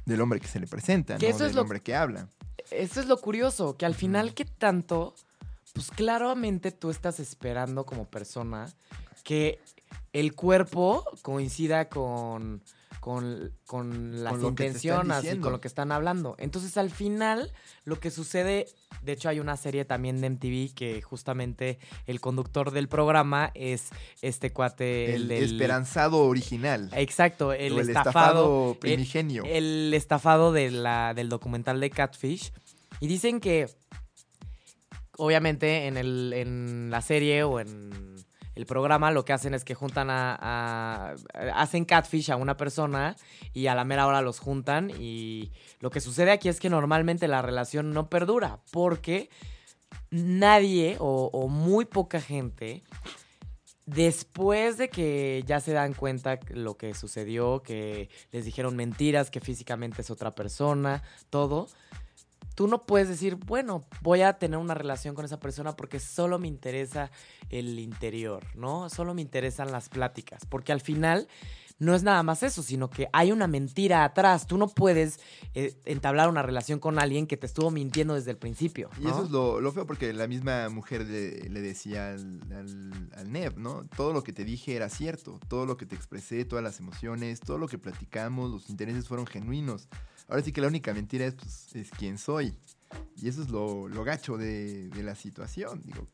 [0.05, 2.29] del hombre que se le presenta, Que no eso es del lo- hombre que habla.
[2.71, 5.15] Eso es lo curioso, que al final, ¿qué tanto?
[5.75, 8.67] Pues claramente tú estás esperando como persona
[9.25, 9.59] que
[10.13, 12.63] el cuerpo coincida con,
[13.03, 16.37] con, con las Con intenciones y con lo que están hablando.
[16.39, 17.51] Entonces, al final,
[17.85, 18.69] lo que sucede,
[19.03, 23.89] de hecho, hay una serie también de MTV que justamente el conductor del programa es
[24.21, 26.91] este cuate, El, del- esperanzado original.
[26.95, 28.11] Exacto, el, el estafado.
[28.11, 29.43] estafado el- primigenio.
[29.47, 32.53] el estafado de la, del documental de Catfish.
[33.01, 33.69] Y dicen que,
[35.17, 38.12] obviamente, en, el, en la serie o en
[38.55, 41.15] el programa lo que hacen es que juntan a,
[41.55, 43.17] hacen catfish a una persona
[43.53, 47.29] y a la mera hora los juntan y lo que sucede aquí es que normalmente
[47.29, 49.31] la relación no perdura porque
[50.11, 52.83] nadie o muy poca gente
[53.87, 59.41] después de que ya se dan cuenta lo que sucedió, que les dijeron mentiras, que
[59.41, 61.69] físicamente es otra persona, todo,
[62.55, 66.39] tú no puedes decir, bueno, voy a tener una relación con esa persona porque solo
[66.39, 67.11] me interesa
[67.51, 68.89] el interior, ¿no?
[68.89, 71.29] Solo me interesan las pláticas, porque al final
[71.79, 74.47] no es nada más eso, sino que hay una mentira atrás.
[74.47, 75.21] Tú no puedes
[75.55, 78.91] eh, entablar una relación con alguien que te estuvo mintiendo desde el principio.
[79.01, 83.11] Y eso es lo, lo feo porque la misma mujer le, le decía al, al,
[83.17, 83.85] al Neb, ¿no?
[83.97, 87.41] Todo lo que te dije era cierto, todo lo que te expresé, todas las emociones,
[87.41, 89.89] todo lo que platicamos, los intereses fueron genuinos.
[90.29, 92.55] Ahora sí que la única mentira es, pues, es quién soy.
[93.17, 95.83] Y eso es lo, lo gacho de, de la situación.
[95.85, 96.07] Digo,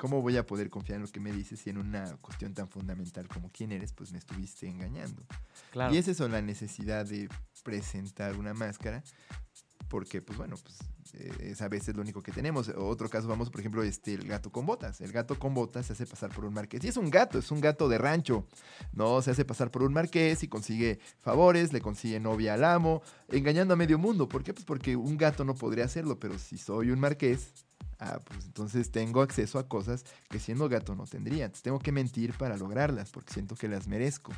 [0.00, 2.68] ¿cómo voy a poder confiar en lo que me dices si en una cuestión tan
[2.70, 5.22] fundamental como quién eres, pues me estuviste engañando?
[5.72, 5.94] Claro.
[5.94, 7.28] Y es eso, la necesidad de
[7.62, 9.04] presentar una máscara,
[9.88, 10.78] porque, pues bueno, pues
[11.14, 12.70] eh, es a veces lo único que tenemos.
[12.70, 15.02] Otro caso, vamos, por ejemplo, este, el gato con botas.
[15.02, 16.82] El gato con botas se hace pasar por un marqués.
[16.82, 18.46] Y es un gato, es un gato de rancho.
[18.94, 23.02] No, se hace pasar por un marqués y consigue favores, le consigue novia al amo,
[23.28, 24.28] engañando a medio mundo.
[24.28, 24.54] ¿Por qué?
[24.54, 27.52] Pues porque un gato no podría hacerlo, pero si soy un marqués,
[28.02, 31.44] Ah, pues entonces tengo acceso a cosas que siendo gato no tendría.
[31.44, 34.32] Entonces tengo que mentir para lograrlas porque siento que las merezco.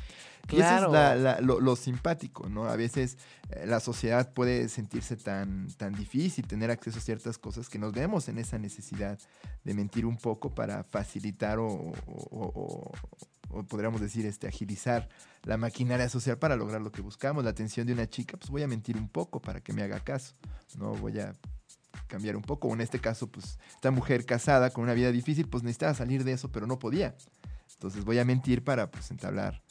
[0.49, 0.87] Y eso Claro.
[0.87, 2.65] es la- la- lo, lo simpático, ¿no?
[2.65, 3.17] A veces
[3.51, 7.93] eh, la sociedad puede sentirse tan, tan difícil tener acceso a ciertas cosas que nos
[7.93, 9.17] vemos en esa necesidad
[9.63, 12.91] de mentir un poco para facilitar o, o- o- o-
[13.59, 15.07] o podríamos decir este, agilizar
[15.43, 17.45] la maquinaria social para lograr lo que buscamos.
[17.45, 20.01] La atención de una chica, pues voy a mentir un poco para que me haga
[20.01, 20.33] caso.
[20.77, 21.33] No voy a
[22.07, 22.67] cambiar un poco.
[22.67, 26.23] O en este caso, pues esta mujer casada con una vida difícil, pues necesitaba salir
[26.23, 27.15] de eso, pero no podía.
[27.73, 29.61] Entonces voy a mentir para pues entablar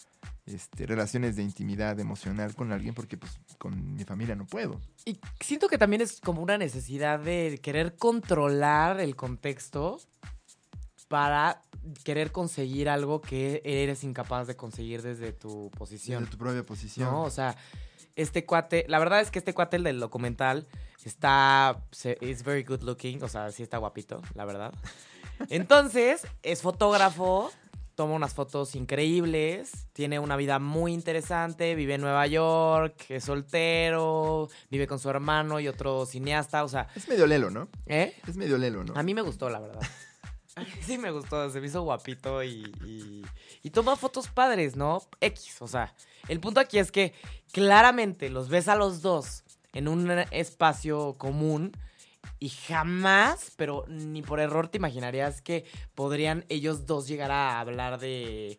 [0.45, 4.81] este, relaciones de intimidad emocional con alguien porque pues con mi familia no puedo.
[5.05, 10.01] Y siento que también es como una necesidad de querer controlar el contexto
[11.09, 11.63] para
[12.05, 16.25] querer conseguir algo que eres incapaz de conseguir desde tu posición.
[16.25, 17.11] Desde tu propia posición.
[17.11, 17.23] ¿no?
[17.23, 17.57] O sea,
[18.17, 20.67] este cuate, la verdad es que este cuate, el del documental,
[21.09, 21.83] está,
[22.21, 24.73] is very good looking, o sea, sí está guapito, la verdad.
[25.49, 27.51] Entonces, es fotógrafo,
[27.95, 34.49] toma unas fotos increíbles, tiene una vida muy interesante, vive en Nueva York, es soltero,
[34.71, 37.69] vive con su hermano y otro cineasta, o sea, Es medio lelo, ¿no?
[37.87, 38.15] ¿eh?
[38.27, 38.95] Es medio lelo, ¿no?
[38.97, 39.81] A mí me gustó, la verdad.
[40.83, 43.25] Sí me gustó, se me hizo guapito y, y,
[43.63, 45.03] y toma fotos padres, ¿no?
[45.19, 45.95] X, o sea,
[46.29, 47.15] el punto aquí es que
[47.53, 49.42] claramente los ves a los dos
[49.73, 51.73] en un espacio común
[52.39, 57.99] y jamás, pero ni por error te imaginarías que podrían ellos dos llegar a hablar
[57.99, 58.59] de,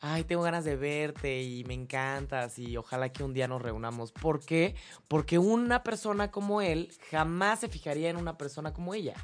[0.00, 4.10] ay, tengo ganas de verte y me encantas y ojalá que un día nos reunamos.
[4.12, 4.74] ¿Por qué?
[5.08, 9.14] Porque una persona como él jamás se fijaría en una persona como ella.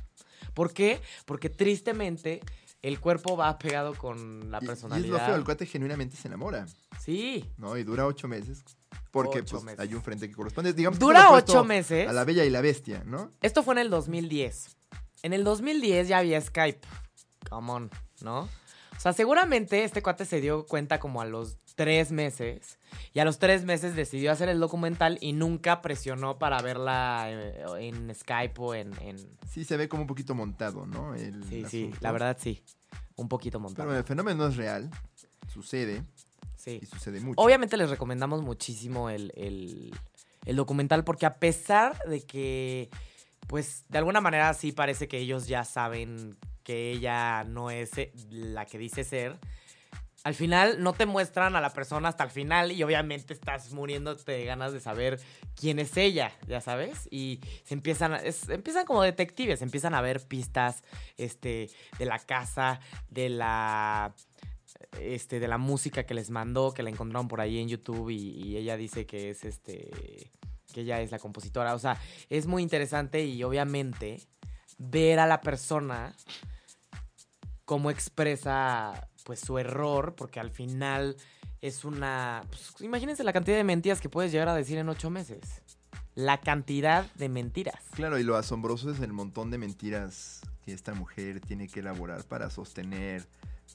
[0.55, 1.00] ¿Por qué?
[1.26, 2.40] Porque tristemente
[2.83, 5.18] el cuerpo va pegado con la Y- Y, es personalidad.
[5.18, 6.66] lo feo, el cuate genuinamente se enamora,
[6.98, 7.44] Sí.
[7.59, 7.76] ¿no?
[7.76, 8.64] Y dura ocho meses.
[9.11, 9.81] Porque Ocho pues, meses.
[9.81, 10.72] hay un frente que corresponde.
[10.72, 12.09] Digamos que Dura opuesto ocho meses.
[12.09, 13.31] A la bella y la bestia, ¿no?
[13.42, 14.76] Esto fue en el 2010.
[15.22, 16.81] En el 2010 ya había Skype.
[17.48, 17.90] Come on,
[18.22, 18.40] ¿no?
[18.42, 22.79] O sea, seguramente este cuate se dio cuenta como a los tres meses.
[23.14, 27.64] Y a los tres meses decidió hacer el documental y nunca presionó para verla eh,
[27.79, 28.92] en Skype o en...
[29.00, 31.14] en- Sí, se ve como un poquito montado, ¿no?
[31.14, 32.62] El Sí, sí, la verdad sí.
[33.16, 33.88] Un poquito montado.
[33.88, 34.90] Pero el fenómeno es real,
[35.48, 36.05] sucede
[36.62, 36.79] Sí.
[36.83, 37.40] y sucede mucho.
[37.40, 39.94] Obviamente les recomendamos muchísimo el, el-
[40.46, 42.88] el documental porque a pesar de que,
[43.46, 48.12] pues, de alguna manera sí parece que ellos ya saben que ella no es eh,
[48.31, 49.38] la que dice ser,
[50.23, 54.33] al final no te muestran a la persona hasta el final y obviamente estás muriéndote
[54.33, 55.18] de ganas de saber
[55.57, 60.20] quién es ella, ya sabes, y se empiezan, es- empiezan como detectives, empiezan a ver
[60.27, 60.83] pistas,
[61.16, 64.14] este, de la casa, de la
[64.98, 68.56] este, de la música que les mandó, que la encontraron por ahí en YouTube y,
[68.56, 69.90] ella dice que es este,
[70.72, 71.74] que ella es la compositora.
[71.74, 74.20] O sea, es muy interesante y obviamente
[74.78, 76.14] ver a la persona
[77.64, 81.16] cómo expresa pues su error, porque al final
[81.61, 82.42] es una...
[82.48, 85.62] pues, imagínense la cantidad de mentiras que puedes llegar a decir en ocho meses.
[86.14, 87.80] La cantidad de mentiras.
[87.92, 92.24] Claro, y lo asombroso es el montón de mentiras que esta mujer tiene que elaborar
[92.24, 93.28] para sostener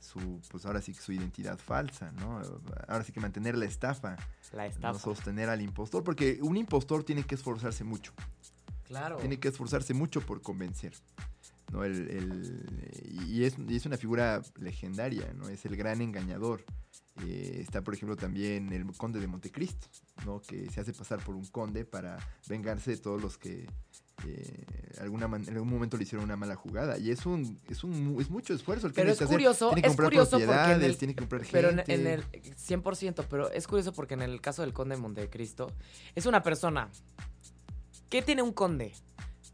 [0.05, 2.41] su, pues ahora sí que su identidad falsa, ¿no?
[2.87, 4.15] Ahora sí que mantener la estafa,
[4.53, 4.99] La no estafa.
[4.99, 8.13] sostener al impostor, porque un impostor tiene que esforzarse mucho,
[8.85, 9.17] Claro.
[9.17, 10.93] tiene que esforzarse mucho por convencer,
[11.71, 11.83] ¿no?
[11.83, 15.49] El, el- y, es, y es una figura legendaria, ¿no?
[15.49, 16.63] Es el gran engañador.
[17.25, 19.87] Eh, está, por ejemplo, también el conde de Montecristo,
[20.25, 20.41] ¿no?
[20.41, 23.67] Que se hace pasar por un conde para vengarse de todos los que
[24.25, 24.65] eh,
[25.01, 26.97] alguna man- en algún momento le hicieron una mala jugada.
[26.97, 29.27] Y es un, es un es mucho esfuerzo el que Pero es hacer.
[29.27, 31.51] curioso, Tiene que es comprar curioso porque en propiedades, el- tiene que comprar gente.
[31.57, 35.01] Pero en, en el 100%, pero es curioso porque en el caso del conde de
[35.01, 35.71] Montecristo,
[36.15, 36.89] es una persona.
[38.09, 38.93] ¿Qué tiene un conde?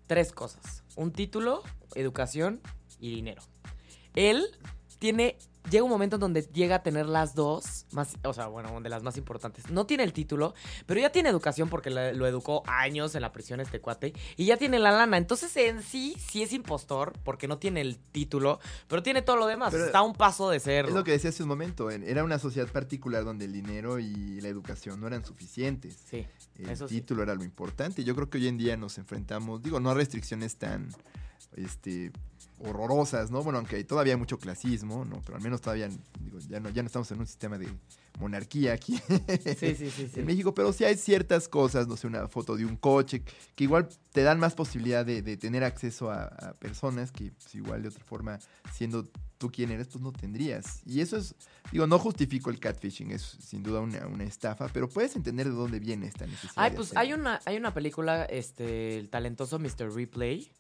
[0.08, 0.84] Tres cosas.
[0.95, 1.63] Un título,
[1.95, 2.62] educación
[3.00, 3.41] y dinero.
[4.13, 4.43] Él
[5.00, 5.38] tiene...
[5.69, 8.89] Llega un momento en donde llega a tener las dos, más, o sea, bueno, de
[8.89, 9.69] las más importantes.
[9.69, 10.56] No tiene el título,
[10.88, 14.13] pero ya tiene educación porque lo educó años en la prisión este cuate.
[14.38, 15.17] Y ya tiene la lana.
[15.17, 19.45] Entonces, en sí, sí es impostor porque no tiene el título, pero tiene todo lo
[19.45, 19.71] demás.
[19.71, 20.88] Pero- Está a un paso de ser.
[20.88, 21.91] Es lo que decía hace un momento.
[21.91, 25.95] en- Era una sociedad particular donde el dinero y la educación no eran suficientes.
[26.10, 26.26] Sí.
[26.58, 26.95] El Eso sí.
[26.95, 28.04] título era lo importante.
[28.04, 30.89] Yo creo que hoy en día nos enfrentamos, digo, no a restricciones tan
[31.56, 32.12] este,
[32.63, 33.43] horrorosas, ¿no?
[33.43, 35.21] Bueno, aunque todavía hay mucho clasismo, ¿no?
[35.26, 37.67] Pero al menos todavía, digo, ya no, ya no estamos en un sistema de
[38.19, 39.02] monarquía aquí
[39.58, 40.19] Sí, sí, sí, sí.
[40.19, 43.24] en México, pero sí hay ciertas cosas, no sé, una foto de un coche,
[43.56, 47.56] que igual te dan más posibilidad de, de tener acceso a, a personas que pues,
[47.56, 48.39] igual de otra forma,
[48.74, 49.10] siendo
[49.41, 50.82] tú quien eres, pues no tendrías.
[50.86, 51.34] Y eso es,
[51.71, 55.56] digo, no justifico el catfishing, es sin duda una, una estafa, pero puedes entender de
[55.56, 56.54] dónde viene esta necesidad.
[56.56, 59.91] Ay, pues hay una, hay una película, este, el talentoso Mr.
[59.93, 60.52] Replay.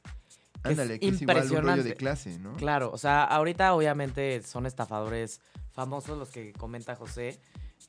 [0.63, 1.57] Que es Ándale, que es igual un rollo de
[1.89, 1.95] impresionante.
[1.95, 2.55] clase, ¿no?
[2.55, 7.39] Claro, o sea, ahorita obviamente son estafadores famosos los que comenta José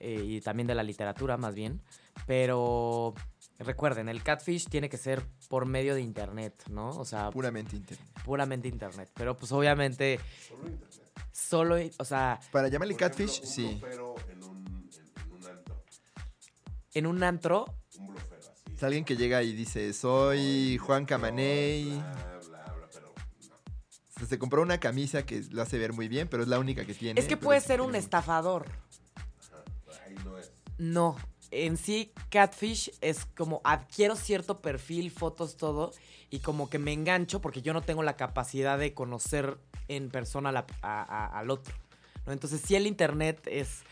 [0.00, 1.80] eh, y también de la literatura más bien,
[2.26, 3.14] pero
[3.58, 6.88] recuerden, el catfish tiene que ser por medio de internet, ¿no?
[6.90, 8.06] O sea, Puramente internet.
[8.24, 10.18] puramente internet, pero pues obviamente
[11.32, 13.66] solo, o sea, Para llamarle ejemplo, catfish, un sí.
[13.80, 14.90] blofero en un, en,
[15.26, 15.84] en un antro.
[16.94, 17.64] en un antro,
[17.98, 18.74] Un blofero así.
[18.74, 22.02] Es alguien que llega y dice, soy Juan Camaney.
[24.26, 26.94] Se compró una camisa que lo hace ver muy bien, pero es la única que
[26.94, 27.20] tiene.
[27.20, 28.66] es que puede ser un estafador.
[30.06, 30.52] Ahí no es.
[30.78, 31.16] No,
[31.50, 35.92] en sí Catfish es como adquiero cierto perfil, fotos, todo,
[36.30, 39.58] y como que me engancho porque yo no tengo la capacidad de conocer
[39.88, 41.74] en persona la- a- a- al otro.
[42.26, 42.32] ¿no?
[42.32, 43.82] Entonces sí el Internet es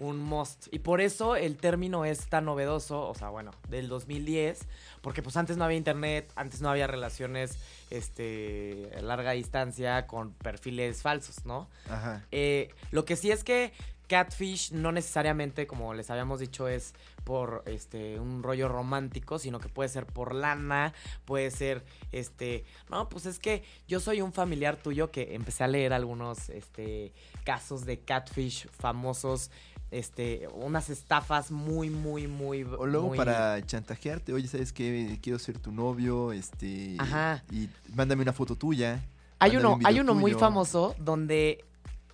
[0.00, 0.66] un must.
[0.72, 4.66] Y por eso el término es tan novedoso, o sea, bueno, del 2010,
[5.02, 7.58] porque pues antes no había Internet, antes no había relaciones
[7.90, 11.68] este, a larga distancia con perfiles falsos, ¿no?
[11.88, 12.26] Ajá.
[12.32, 13.72] Eh, lo que sí es que
[14.10, 19.68] catfish no necesariamente, como les habíamos dicho, es por este un rollo romántico, sino que
[19.68, 20.92] puede ser por lana,
[21.24, 25.68] puede ser este, no, pues es que yo soy un familiar tuyo que empecé a
[25.68, 27.12] leer algunos este
[27.44, 29.52] casos de catfish famosos,
[29.90, 35.18] este, unas estafas muy muy muy O luego muy- para chantajearte, oye, ¿sabes qué?
[35.22, 36.94] Quiero ser tu novio, este...
[36.98, 37.42] Ajá.
[37.50, 39.02] Y mándame una foto tuya.
[39.38, 41.64] Hay uno, un hay uno muy famoso donde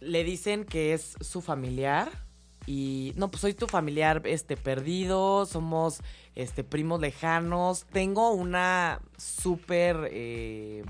[0.01, 2.11] le dicen que es su familiar
[2.67, 6.01] y no, pues soy tu familiar este perdido, somos
[6.35, 10.83] este primos lejanos, tengo una súper eh,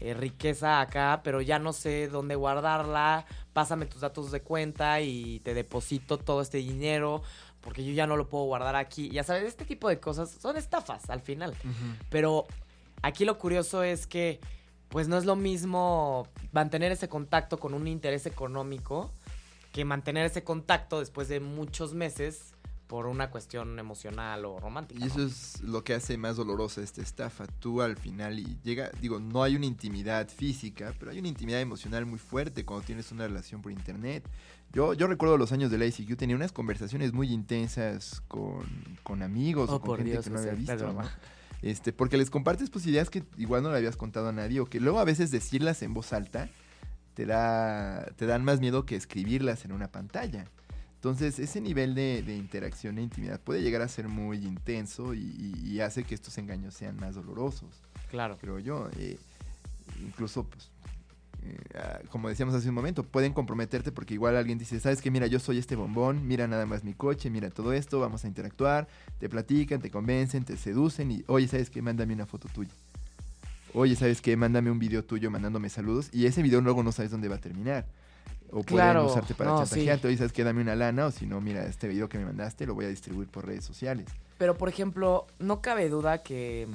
[0.00, 5.40] eh, riqueza acá, pero ya no sé dónde guardarla, pásame tus datos de cuenta y
[5.40, 7.22] te deposito todo este dinero
[7.66, 9.10] porque yo ya no lo puedo guardar aquí.
[9.10, 11.52] Ya sabes, este tipo de cosas son estafas al final.
[12.10, 12.46] Pero
[13.02, 14.38] aquí lo curioso es que,
[14.88, 19.10] pues no es lo mismo mantener ese contacto con un interés económico
[19.72, 22.54] que mantener ese contacto después de muchos meses
[22.86, 25.02] por una cuestión emocional o romántica.
[25.02, 25.26] Y eso ¿no?
[25.26, 27.46] es lo que hace más dolorosa esta estafa.
[27.58, 31.60] Tú al final y llega, digo, no hay una intimidad física, pero hay una intimidad
[31.60, 34.28] emocional muy fuerte cuando tienes una relación por internet.
[34.72, 38.66] Yo, yo recuerdo los años de la ICQ, tenía unas conversaciones muy intensas con,
[39.02, 41.02] con amigos Oh, o con por gente Dios, que no había visto.
[41.62, 44.66] Este, porque les compartes pues ideas que igual no le habías contado a nadie o
[44.66, 46.50] que luego a veces decirlas en voz alta
[47.14, 50.46] te da te dan más miedo que escribirlas en una pantalla.
[50.96, 55.20] Entonces ese nivel de, de interacción e intimidad puede llegar a ser muy intenso y,
[55.20, 57.70] y- y hace que estos engaños sean más dolorosos,
[58.10, 58.36] Claro.
[58.40, 58.88] creo yo.
[58.98, 59.18] Eh,
[60.04, 60.70] incluso pues
[61.44, 65.10] eh, ah, como decíamos hace un momento, pueden comprometerte porque igual alguien dice, sabes que
[65.12, 68.28] mira, yo soy este bombón, mira nada más mi coche, mira todo esto, vamos a
[68.28, 68.88] interactuar,
[69.20, 72.72] te platican, te convencen, te seducen y, oye, sabes que mándame una foto tuya.
[73.74, 74.36] Oye, ¿sabes qué?
[74.36, 77.40] Mándame un video tuyo mandándome saludos y ese video luego no sabes dónde va a
[77.40, 77.86] terminar.
[78.50, 80.08] O pueden Claro, usarte para no, chantajearte.
[80.08, 80.44] Oye, ¿sabes qué?
[80.44, 82.88] Dame una lana o si no, mira, este video que me mandaste lo voy a
[82.88, 84.06] distribuir por redes sociales.
[84.38, 86.68] Pero, por ejemplo, no cabe duda que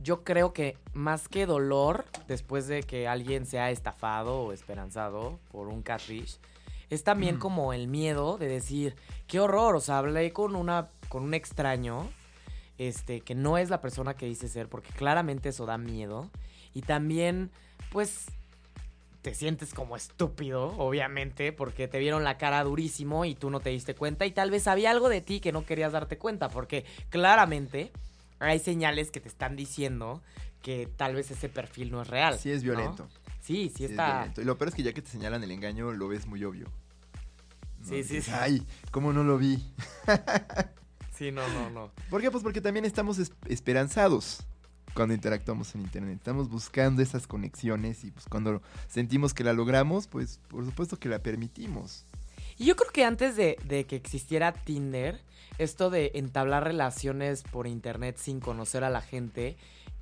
[0.00, 5.68] yo creo que más que dolor, después de que alguien sea estafado o esperanzado por
[5.68, 6.38] un catfish,
[6.90, 7.38] es también Mm.
[7.38, 12.08] como el miedo de decir, qué horror, o sea, hablé con una con un extraño,
[12.76, 16.28] este, que no es la persona que dice ser, porque claramente eso da miedo.
[16.74, 17.50] Y también,
[17.92, 18.26] pues,
[19.24, 23.70] te sientes como estúpido, obviamente, porque te vieron la cara durísimo y tú no te
[23.70, 26.84] diste cuenta y tal vez había algo de ti que no querías darte cuenta, porque
[27.08, 27.90] claramente
[28.38, 30.20] hay señales que te están diciendo
[30.60, 32.38] que tal vez ese perfil no es real.
[32.38, 32.72] Sí es ¿no?
[32.72, 33.08] violento.
[33.40, 34.12] Sí, sí sí es está.
[34.12, 34.42] violento.
[34.42, 36.66] Y lo peor es que ya que te señalan el engaño, lo ves muy obvio.
[37.80, 37.88] ¿no?
[37.88, 38.30] Sí, sí, sí.
[38.30, 39.64] Ay, ¿cómo no lo vi?
[41.16, 41.90] Sí, no, no, no.
[42.10, 42.30] ¿Por qué?
[42.30, 44.40] Pues porque también estamos es- esperanzados
[44.94, 46.16] cuando interactuamos en internet.
[46.16, 51.08] Estamos buscando esas conexiones y pues cuando sentimos que la logramos, pues por supuesto que
[51.08, 52.06] la permitimos.
[52.56, 55.20] Y yo creo que antes de, de que existiera Tinder,
[55.58, 59.56] esto de entablar relaciones por internet sin conocer a la gente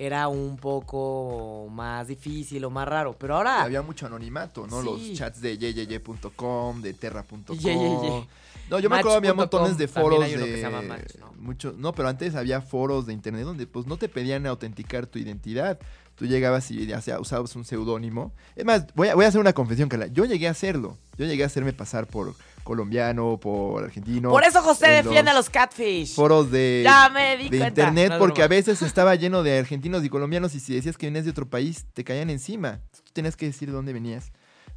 [0.07, 3.15] era un poco más difícil o más raro.
[3.19, 3.63] Pero ahora.
[3.63, 4.81] Había mucho anonimato, ¿no?
[4.81, 4.87] Sí.
[4.87, 8.27] Los chats de yeyeye.com, de terra.com.
[8.71, 11.17] No, yo me acuerdo había montones de foros hay uno de que se llama Match,
[11.19, 11.33] ¿no?
[11.35, 15.19] mucho, no, pero antes había foros de internet donde pues no te pedían autenticar tu
[15.19, 15.79] identidad.
[16.15, 18.33] Tú llegabas y ya sea, usabas un seudónimo.
[18.57, 20.07] Es más, voy a, voy a hacer una confesión, Carla.
[20.07, 20.97] Yo llegué a hacerlo.
[21.19, 24.31] Yo llegué a hacerme pasar por colombiano, por argentino.
[24.31, 26.15] Por eso José en defiende a los catfish.
[26.15, 27.83] foros de, Ya me di de cuenta.
[27.83, 31.07] internet No porque a veces estaba lleno de argentinos y colombianos y si decías que
[31.07, 32.81] venías de otro país te caían encima.
[32.93, 34.33] Tú tenías que decir de dónde venías.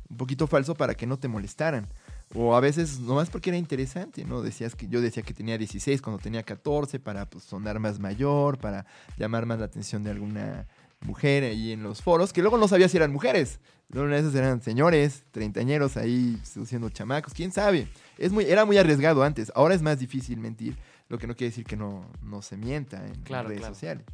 [0.10, 1.88] Un poquito falso para que no te molestaran.
[2.34, 4.42] O a veces nomás porque era interesante, ¿no?
[4.42, 8.58] Decías que yo decía que tenía 16 cuando tenía 14 para pues, sonar más mayor,
[8.58, 8.86] para
[9.18, 10.68] llamar más la atención de alguna
[11.02, 13.60] mujer ahí en los foros, que luego no sabía si eran mujeres.
[13.90, 17.88] Luego una de esas eran señores, treintañeros ahí seduciendo chamacos, quién sabe.
[18.18, 20.76] Es muy, era muy arriesgado antes, ahora es más difícil mentir,
[21.08, 23.76] lo que no quiere decir que no, no se mienta en Claro, redes claro.
[23.76, 24.06] sociales.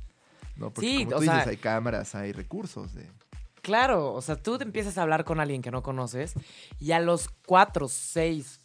[0.57, 2.93] No, porque Sí, como tú dices, sea- hay cámaras, hay recursos.
[2.93, 3.07] De...
[3.61, 6.33] Claro, o sea, tú te empiezas a hablar con alguien que no conoces
[6.79, 8.59] y a los cuatro, seis,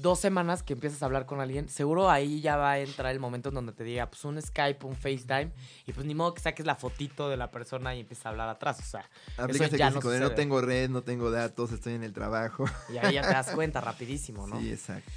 [0.00, 3.20] dos semanas que empiezas a hablar con alguien, seguro ahí ya va a entrar el
[3.20, 5.50] momento en donde te diga, pues un Skype, un FaceTime,
[5.86, 8.48] y pues ni modo que saques la fotito de la persona y empieces a hablar
[8.48, 9.08] atrás, o sea,
[9.48, 10.00] eso ya no
[10.34, 12.64] tengo red, no tengo datos, estoy en el trabajo.
[12.92, 14.60] Y ahí ya te das cuenta rapidísimo, ¿no?
[14.60, 15.10] Sí, exacto.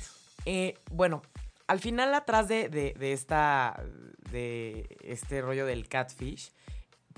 [0.45, 1.21] Eh, bueno,
[1.67, 3.81] al final atrás de, de- de esta
[4.31, 6.51] de este rollo del catfish,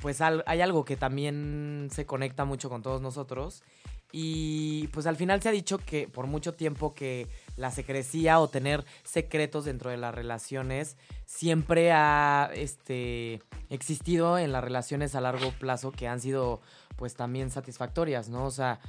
[0.02, 3.64] pues al- hay algo que también se conecta mucho con todos nosotros.
[4.12, 8.50] Y pues al final se ha dicho que por mucho tiempo que la secrecía o
[8.50, 15.52] tener secretos dentro de las relaciones siempre ha este, existido en las relaciones a largo
[15.52, 16.62] plazo que han sido
[16.96, 18.46] pues también satisfactorias, ¿no?
[18.46, 18.80] O sea,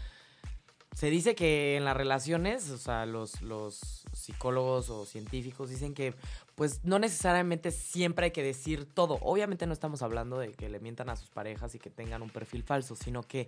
[0.95, 6.15] se dice que en las relaciones, o sea, los, los psicólogos o científicos dicen que
[6.55, 9.19] pues no necesariamente siempre hay que decir todo.
[9.21, 12.31] Obviamente no estamos hablando de que le mientan a sus parejas y que tengan un
[12.31, 13.47] perfil falso, sino que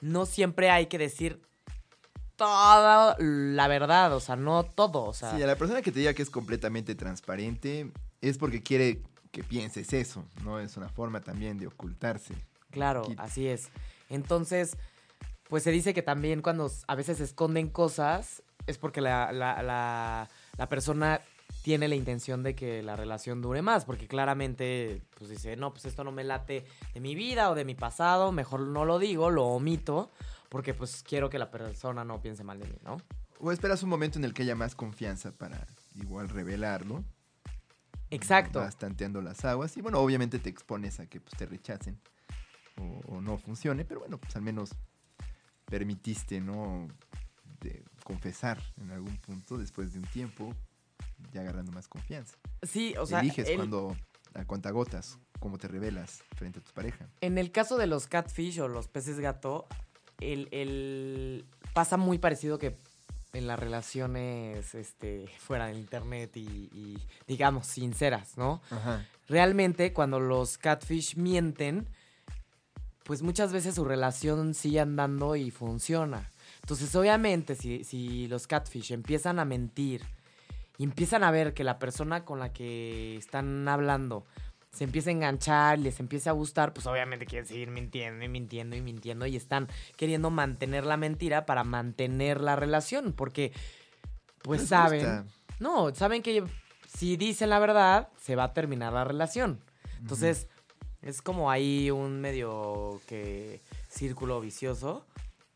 [0.00, 1.42] no siempre hay que decir
[2.36, 5.98] toda la verdad, o sea, no todo, o sea, Sí, a la persona que te
[6.00, 10.58] diga que es completamente transparente es porque quiere que pienses eso, ¿no?
[10.60, 12.34] Es una forma también de ocultarse.
[12.70, 13.68] Claro, así es.
[14.10, 14.76] Entonces,
[15.48, 19.62] pues se dice que también cuando a veces se esconden cosas es porque la, la-
[19.62, 20.28] la-
[20.58, 21.20] la persona
[21.62, 25.84] tiene la intención de que la relación dure más, porque claramente pues dice, no, pues
[25.84, 29.30] esto no me late de mi vida o de mi pasado, mejor no lo digo,
[29.30, 30.10] lo omito,
[30.52, 32.98] porque pues quiero que la persona no piense mal de mí, ¿no?
[33.40, 37.02] O esperas un momento en el que haya más confianza para igual revelarlo.
[38.10, 38.58] Exacto.
[38.60, 41.98] Vas tanteando las aguas y bueno, obviamente te expones a que pues, te rechacen
[42.78, 44.72] o, o no funcione, pero bueno, pues al menos
[45.64, 46.86] permitiste, ¿no?
[47.60, 50.54] De confesar en algún punto después de un tiempo,
[51.32, 52.36] ya agarrando más confianza.
[52.62, 53.96] Sí, o sea, Eliges el- cuando,
[54.34, 57.08] a cuentagotas, cómo te revelas frente a tu pareja.
[57.22, 59.66] En el caso de los catfish o los peces gato,
[60.22, 61.44] el, el-
[61.74, 62.76] pasa muy parecido que
[63.32, 66.40] en las relaciones este, fuera del internet y,
[66.74, 68.60] y, digamos, sinceras, ¿no?
[68.70, 69.06] Ajá.
[69.28, 71.88] Realmente, cuando los catfish mienten,
[73.04, 76.30] pues muchas veces su relación sigue andando y funciona.
[76.60, 80.02] Entonces, obviamente, si, si los catfish empiezan a mentir
[80.78, 84.24] y empiezan a ver que la persona con la que están hablando
[84.72, 88.74] se empieza a enganchar, les empieza a gustar, pues obviamente quieren seguir mintiendo y mintiendo
[88.74, 93.52] y mintiendo y están queriendo mantener la mentira para mantener la relación, porque
[94.42, 95.24] pues saben, gusta.
[95.60, 96.42] no, saben que
[96.88, 99.60] si dicen la verdad, se va a terminar la relación.
[100.00, 100.48] Entonces,
[101.02, 105.04] es como ahí un medio que círculo vicioso.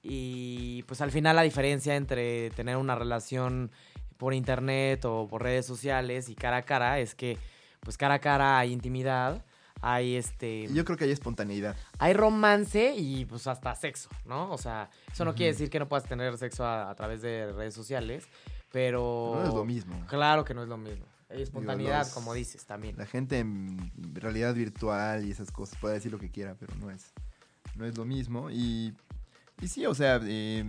[0.02, 3.72] Y pues al final la diferencia entre tener una relación
[4.18, 7.38] por internet o por redes sociales y cara a cara es que
[7.80, 9.44] pues cara a cara hay intimidad,
[9.80, 11.76] hay este Yo creo que hay espontaneidad.
[11.98, 14.50] hay romance y pues hasta sexo, ¿no?
[14.50, 17.52] O sea, eso no quiere decir que no puedas tener sexo a, a través de
[17.52, 18.26] redes sociales,
[18.72, 20.04] pero No es lo mismo.
[20.06, 21.04] Claro que no es lo mismo.
[21.28, 22.96] Hay espontaneidad, los- como dices también.
[22.96, 26.90] La gente en realidad virtual y esas cosas puede decir lo que quiera, pero no
[26.90, 27.12] es,
[27.74, 28.48] no es lo mismo.
[28.50, 28.94] Y,
[29.60, 30.64] y sí, o sea, eh,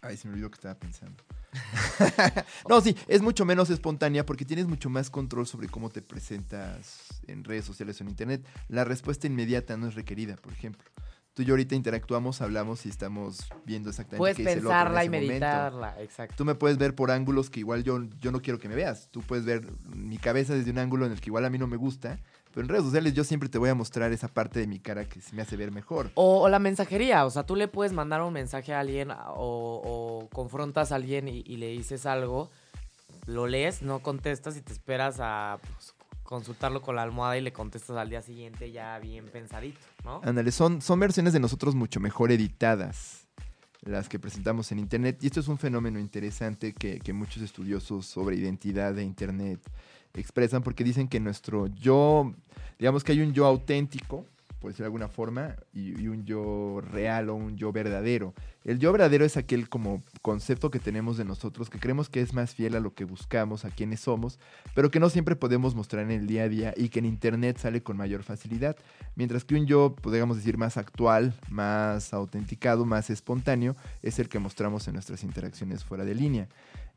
[0.00, 1.22] ay, se me olvidó que estaba pensando.
[2.68, 7.22] no, sí, es mucho menos espontánea porque tienes mucho más control sobre cómo te presentas
[7.26, 8.46] en redes sociales o en internet.
[8.68, 10.90] La respuesta inmediata no es requerida, por ejemplo.
[11.34, 14.70] Tú y yo ahorita interactuamos, hablamos y estamos viendo exactamente Puedes qué dice el otro
[14.70, 15.46] en pensarla y ese momento.
[15.46, 16.34] meditarla, exacto.
[16.36, 19.08] Tú me puedes ver por ángulos que igual yo, yo no quiero que me veas.
[19.10, 21.66] Tú puedes ver mi cabeza desde un ángulo en el que igual a mí no
[21.66, 22.18] me gusta.
[22.52, 25.04] Pero en redes sociales yo siempre te voy a mostrar esa parte de mi cara
[25.06, 26.10] que se me hace ver mejor.
[26.14, 29.16] O, o la mensajería, o sea, tú le puedes mandar un mensaje a alguien o,
[29.36, 32.50] o confrontas a alguien y, y le dices algo,
[33.26, 37.52] lo lees, no contestas y te esperas a pues, consultarlo con la almohada y le
[37.52, 40.20] contestas al día siguiente ya bien pensadito, ¿no?
[40.24, 43.21] Ándale, son, son versiones de nosotros mucho mejor editadas
[43.82, 45.18] las que presentamos en Internet.
[45.20, 49.60] Y esto es un fenómeno interesante que, que muchos estudiosos sobre identidad de Internet
[50.14, 52.34] expresan porque dicen que nuestro yo,
[52.78, 54.26] digamos que hay un yo auténtico,
[54.62, 58.32] por decirlo de alguna forma, y, un yo real o un yo verdadero.
[58.64, 62.32] El yo verdadero es aquel como concepto que tenemos de nosotros, que creemos que es
[62.32, 64.38] más fiel a lo que buscamos, a quienes somos,
[64.74, 67.58] pero que no siempre podemos mostrar en el día a día y que en Internet
[67.58, 68.76] sale con mayor facilidad.
[69.16, 74.38] Mientras que un yo, podríamos decir, más actual, más autenticado, más espontáneo, es el que
[74.38, 76.48] mostramos en nuestras interacciones fuera de línea.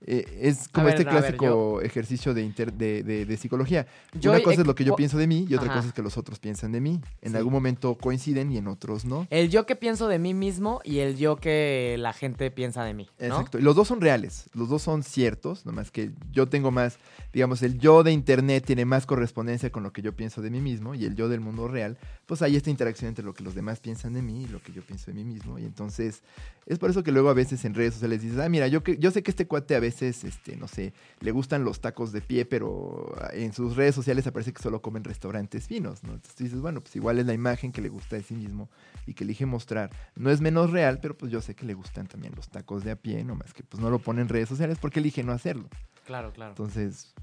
[0.08, 3.88] Eh, es como este a ver, clásico ejercicio de, inter- de, de- de psicología.
[4.20, 5.78] Yo Una cosa es lo que yo pienso de mí y otra Ajá.
[5.78, 7.02] cosa es que los otros piensan de mí.
[7.22, 7.38] En Sí.
[7.38, 9.26] algún momento coinciden y en otros no.
[9.32, 12.94] El yo que pienso de mí mismo y el yo que la gente piensa de
[12.94, 13.26] mí, ¿no?
[13.26, 13.58] Exacto.
[13.58, 16.98] Y los dos son reales, los dos son ciertos, nomás que yo tengo más,
[17.34, 20.62] digamos, el yo de internet tiene más correspondencia con lo que yo pienso de mí
[20.62, 23.56] mismo y el yo del mundo real, pues hay esta interacción entre lo que los
[23.56, 25.58] demás piensan de mí y lo que yo pienso de mí mismo.
[25.58, 26.22] Y entonces
[26.68, 28.98] es por eso que luego a veces en redes sociales dices, ah, mira, yo, que,
[28.98, 32.22] yo sé que este cuate a veces, este, no sé, le gustan los tacos de
[32.22, 36.14] pie, pero en sus redes sociales aparece que solo comen restaurantes finos, ¿no?
[36.14, 38.70] Entonces tú dices, bueno, pues igual es la imagen que le gusta de sí mismo
[39.08, 39.90] y que elige mostrar.
[40.16, 42.92] No es menos real, pero pues yo sé que le gustan también los tacos de
[42.92, 45.70] a pie, nomás que pues no lo pone en redes sociales porque elige no hacerlo.
[46.06, 46.52] Claro, claro.
[46.52, 47.14] Entonces,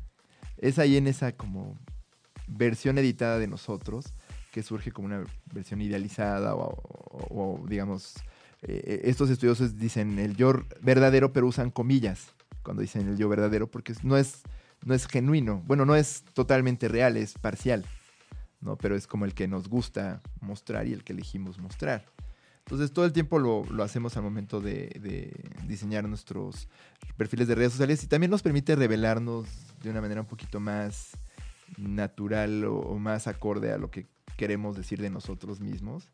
[0.59, 1.77] es ahí en esa como
[2.47, 4.07] versión editada de nosotros
[4.53, 8.15] que surge como una versión idealizada o, o- o, digamos,
[8.65, 10.53] eh, estos estudiosos dicen el yo
[10.83, 12.29] verdadero, pero usan comillas
[12.63, 14.43] cuando dicen el yo verdadero porque no es,
[14.85, 15.63] no es genuino.
[15.67, 17.85] Bueno, no es totalmente real, es parcial,
[18.61, 18.77] ¿no?
[18.77, 22.05] Pero es como el que nos gusta mostrar y el que elegimos mostrar.
[22.65, 26.69] Entonces todo el tiempo lo, lo hacemos al momento de, de diseñar nuestros
[27.17, 29.47] perfiles de redes sociales y también nos permite revelarnos
[29.83, 31.11] de una manera un poquito más
[31.77, 34.07] natural o, o más acorde a lo que
[34.37, 36.09] queremos decir de nosotros mismos.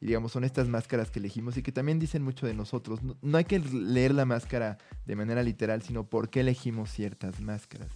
[0.00, 3.02] Y digamos, son estas máscaras que elegimos y que también dicen mucho de nosotros.
[3.02, 7.40] No, no hay que leer la máscara de manera literal, sino por qué elegimos ciertas
[7.40, 7.88] máscaras.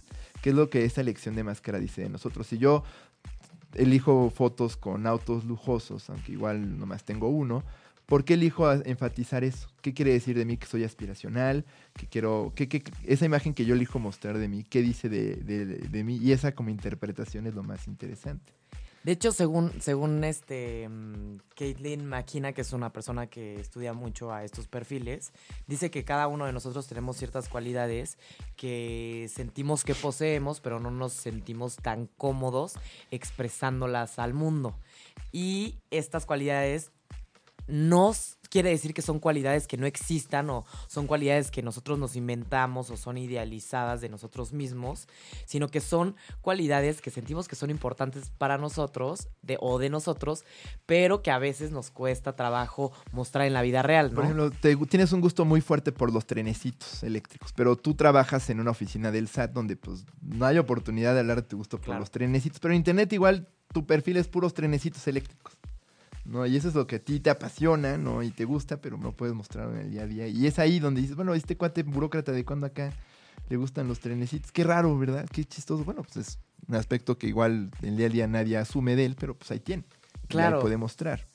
[0.43, 2.45] ¿Qué es lo que esta elección de máscara dice de nosotros?
[2.45, 2.83] Si yo
[3.73, 7.63] elijo fotos con autos lujosos, aunque igual nomás tengo uno,
[8.05, 9.67] ¿por qué elijo enfatizar eso?
[9.81, 11.65] ¿Qué quiere decir de mí que soy aspiracional?
[11.97, 15.35] ¿Qué quiero, qué, qué- esa imagen que yo elijo mostrar de mí, ¿qué dice de,
[15.37, 16.17] de- de mí?
[16.17, 18.53] Y esa como interpretación es lo más interesante.
[19.05, 24.33] De hecho, según, según este mm, Caitlin McKenna, que es una persona que estudia mucho
[24.33, 25.31] a estos perfiles,
[25.67, 28.17] dice que cada uno de nosotros tenemos ciertas cualidades
[28.55, 32.79] que sentimos que poseemos, pero no nos sentimos tan cómodos
[33.11, 34.75] expresándolas al mundo.
[35.31, 36.91] Y estas cualidades
[37.67, 38.13] no
[38.49, 42.89] quiere decir que son cualidades que no existan o son cualidades que nosotros nos inventamos
[42.89, 45.07] o son idealizadas de nosotros mismos,
[45.45, 50.45] sino que son cualidades que sentimos que son importantes para nosotros de, o de nosotros,
[50.85, 54.15] pero que a veces nos cuesta trabajo mostrar en la vida real, ¿no?
[54.15, 58.49] Por ejemplo, te- tienes un gusto muy fuerte por los trenecitos eléctricos, pero tú trabajas
[58.49, 61.77] en una oficina del SAT donde pues no hay oportunidad de hablar de tu gusto
[61.77, 61.99] por Claro.
[61.99, 65.54] los trenecitos, pero en internet igual tu perfil es puros trenecitos eléctricos.
[66.25, 66.45] ¿No?
[66.45, 68.23] Y eso es lo que a ti te apasiona, ¿no?
[68.23, 70.27] Y te gusta, pero no puedes mostrar en el día a día.
[70.27, 72.91] Y es ahí donde dices, bueno, este cuate burócrata de cuando acá
[73.49, 74.51] le gustan los trenecitos.
[74.51, 75.27] Qué raro, ¿verdad?
[75.31, 75.83] Qué chistoso.
[75.83, 79.05] Bueno, pues es un aspecto que igual en el día a día nadie asume de
[79.05, 79.83] él, pero pues ahí tiene.
[80.23, 80.57] Y Claro.
[80.57, 81.25] ahí puede mostrar.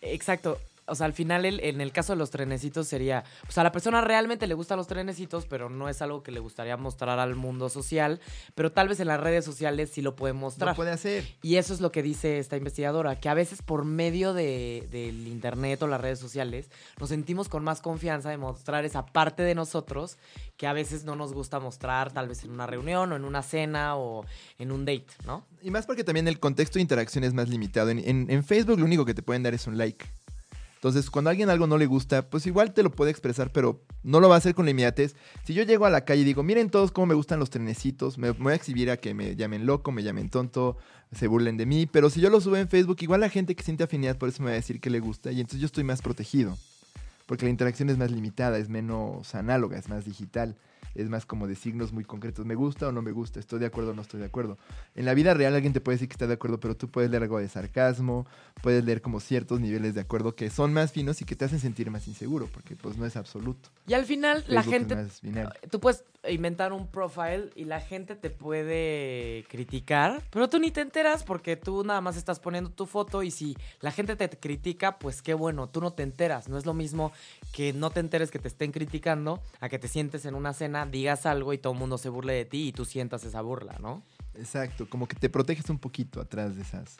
[0.00, 0.58] Exacto.
[0.92, 3.72] O sea, al final, el- en el caso de los trenecitos sería, pues a la
[3.72, 7.34] persona realmente le gustan los trenecitos, pero no es algo que le gustaría mostrar al
[7.34, 8.20] mundo social,
[8.54, 10.70] pero tal vez en las redes sociales sí lo puede mostrar.
[10.70, 11.24] Lo puede hacer.
[11.42, 15.26] Y eso es lo que dice esta investigadora, que a veces por medio de- del
[15.28, 16.70] internet o las redes sociales
[17.00, 20.18] nos sentimos con más confianza de mostrar esa parte de nosotros
[20.56, 23.42] que a veces no nos gusta mostrar, tal vez en una reunión o en una
[23.42, 24.24] cena o
[24.58, 25.46] en un date, ¿no?
[25.62, 27.90] Y más porque también el contexto de interacción es más limitado.
[27.90, 30.04] En, en- en Facebook lo único que te pueden dar es un like.
[30.82, 33.84] Entonces, cuando a alguien algo no le gusta, pues igual te lo puede expresar, pero
[34.02, 35.14] no lo va a hacer con la inmediatez.
[35.44, 38.18] Si yo llego a la calle y digo, miren todos cómo me gustan los trenecitos,
[38.18, 40.76] me, me voy a exhibir a que me llamen loco, me llamen tonto,
[41.12, 43.62] se burlen de mí, pero si yo lo subo en Facebook, igual la gente que
[43.62, 45.84] siente afinidad por eso me va a decir que le gusta y entonces yo estoy
[45.84, 46.58] más protegido.
[47.26, 50.56] Porque la interacción es más limitada, es menos análoga, es más digital,
[50.94, 52.44] es más como de signos muy concretos.
[52.46, 53.40] ¿Me gusta o no me gusta?
[53.40, 54.58] ¿Estoy de acuerdo o no estoy de acuerdo?
[54.94, 57.10] En la vida real alguien te puede decir que está de acuerdo, pero tú puedes
[57.10, 58.26] leer algo de sarcasmo,
[58.62, 61.58] puedes leer como ciertos niveles de acuerdo que son más finos y que te hacen
[61.58, 63.70] sentir más inseguro, porque pues no es absoluto.
[63.86, 65.32] Y al final la Facebook es gente
[65.70, 70.80] tú puedes inventar un profile y la gente te puede criticar, pero tú ni te
[70.80, 74.98] enteras porque tú nada más estás poniendo tu foto y si la gente te critica,
[74.98, 76.48] pues qué bueno, tú no te enteras.
[76.48, 77.12] No es lo mismo
[77.52, 80.81] que no te enteres que te estén criticando a que te sientes en una cena,
[80.90, 83.78] digas algo y todo el mundo se burle de ti y tú sientas esa burla,
[83.80, 84.02] ¿no?
[84.34, 86.98] Exacto, como que te proteges un poquito atrás de esas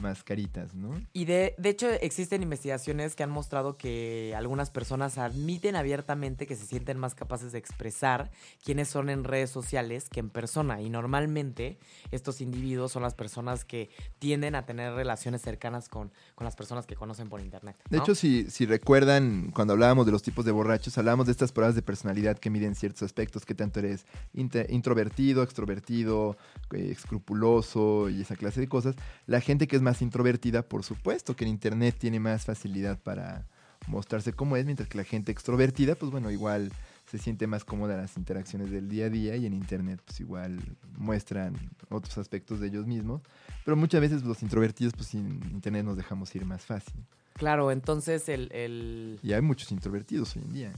[0.00, 1.00] mascaritas, ¿no?
[1.12, 6.56] Y de, de hecho existen investigaciones que han mostrado que algunas personas admiten abiertamente que
[6.56, 8.30] se sienten más capaces de expresar
[8.64, 10.80] quiénes son en redes sociales que en persona.
[10.80, 11.78] Y normalmente
[12.10, 16.86] estos individuos son las personas que tienden a tener relaciones cercanas con, con las personas
[16.86, 17.76] que conocen por internet.
[17.88, 21.52] De hecho, si, si recuerdan, cuando hablábamos de los tipos de borrachos, hablábamos de estas
[21.52, 26.36] pruebas de personalidad que miden ciertos aspectos, que tanto eres introvertido, extrovertido,
[26.72, 28.94] eh, escrupuloso y esa clase de cosas.
[29.26, 33.46] La gente que es más introvertida, por supuesto, que en Internet tiene más facilidad para
[33.86, 36.70] mostrarse como es, mientras que la gente extrovertida, pues bueno, igual
[37.10, 40.20] se siente más cómoda en las interacciones del día a día y en Internet pues
[40.20, 40.60] igual
[40.96, 41.56] muestran
[41.88, 43.22] otros aspectos de ellos mismos.
[43.64, 47.04] Pero muchas veces los introvertidos, pues en Internet nos dejamos ir más fácil.
[47.34, 49.18] Claro, entonces el, el...
[49.22, 50.72] Y hay muchos introvertidos hoy en día.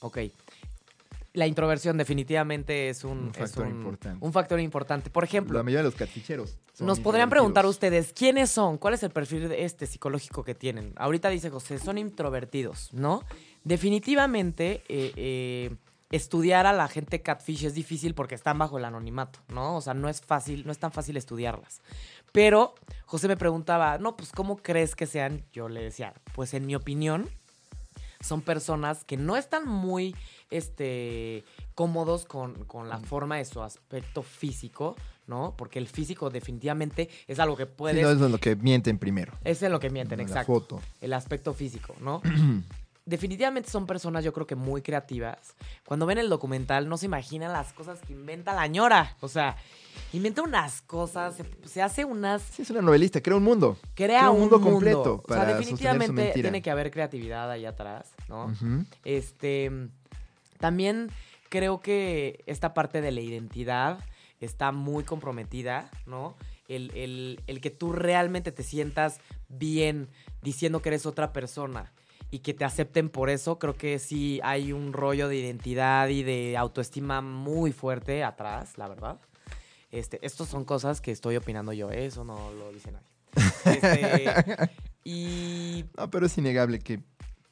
[0.00, 0.18] Ok.
[1.36, 4.24] La introversión definitivamente es un, Un es factor un- importante.
[4.24, 5.10] un factor importante.
[5.10, 6.58] Por ejemplo, La mayoría de los catficheros.
[6.72, 8.78] son Nos podrían preguntar ustedes, ¿quiénes son?
[8.78, 10.94] ¿Cuál es el perfil este psicológico que tienen?
[10.96, 13.22] Ahorita dice José, son introvertidos, ¿no?
[13.64, 15.76] Definitivamente, eh, eh,
[16.10, 19.76] estudiar a la gente catfish es difícil porque están bajo el anonimato, ¿no?
[19.76, 21.82] O sea, no es fácil, no es tan fácil estudiarlas.
[22.32, 22.74] Pero
[23.04, 25.44] José me preguntaba, no, pues, ¿cómo crees que sean?
[25.52, 27.28] Yo le decía, pues, en mi opinión,
[28.20, 30.16] son personas que no están muy
[30.50, 31.44] este,
[31.74, 35.54] cómodos con, con la forma de su aspecto físico, ¿no?
[35.56, 38.02] Porque el físico definitivamente es algo que Sí, puedes...
[38.02, 39.32] no, es lo que mienten primero.
[39.44, 40.52] es en lo que mienten, la exacto.
[40.52, 40.80] foto.
[41.00, 42.22] El aspecto físico, ¿no?
[43.06, 45.54] definitivamente son personas, yo creo que muy creativas.
[45.86, 49.16] Cuando ven el documental, no se imaginan las cosas que inventa la ñora.
[49.20, 49.56] O sea,
[50.12, 52.42] inventa unas cosas, se, se hace unas.
[52.42, 53.78] Sí, es una novelista, crea un mundo.
[53.94, 55.22] Crea, un mundo completo.
[55.26, 58.52] o sea, definitivamente tiene que haber creatividad ahí atrás, ¿no?
[59.04, 59.70] Este.
[60.58, 61.10] También
[61.48, 63.98] creo que esta parte de la identidad
[64.40, 66.36] está muy comprometida, ¿no?
[66.68, 70.08] El, el- el que tú realmente te sientas bien
[70.42, 71.92] diciendo que eres otra persona
[72.30, 76.22] y que te acepten por eso, creo que sí hay un rollo de identidad y
[76.24, 79.20] de autoestima muy fuerte atrás, la verdad.
[79.92, 82.06] Este, estos son cosas que estoy opinando yo, ¿eh?
[82.06, 83.06] eso no lo dice nadie.
[83.66, 84.70] Este,
[85.04, 87.00] y No, pero es innegable que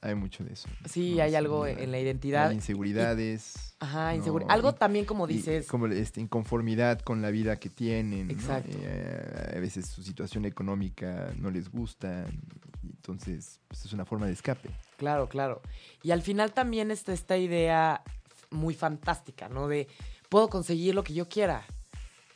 [0.04, 0.68] hay mucho de eso.
[0.84, 1.22] sí, ¿no?
[1.22, 2.48] hay algo en la identidad.
[2.48, 3.74] Hay inseguridades.
[3.80, 4.16] Ajá, ¿no?
[4.16, 4.50] inseguridad.
[4.52, 5.66] Algo Y- también como dices.
[5.66, 8.28] como este, inconformidad con la vida que tienen.
[8.28, 8.32] ¿no?
[8.32, 8.76] Exacto.
[8.80, 12.26] Eh, a veces su situación económica no les gusta.
[12.82, 14.70] entonces, pues, es una forma de escape.
[14.96, 15.60] Claro, claro.
[16.02, 18.02] Y al final también está esta idea
[18.50, 19.68] muy fantástica, ¿no?
[19.68, 19.88] De
[20.28, 21.64] puedo conseguir lo que yo quiera.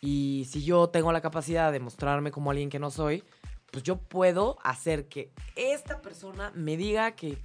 [0.01, 3.25] Y si yo tengo la capacidad de mostrarme como alguien que no soy,
[3.71, 7.37] pues yo puedo hacer que esta persona me diga que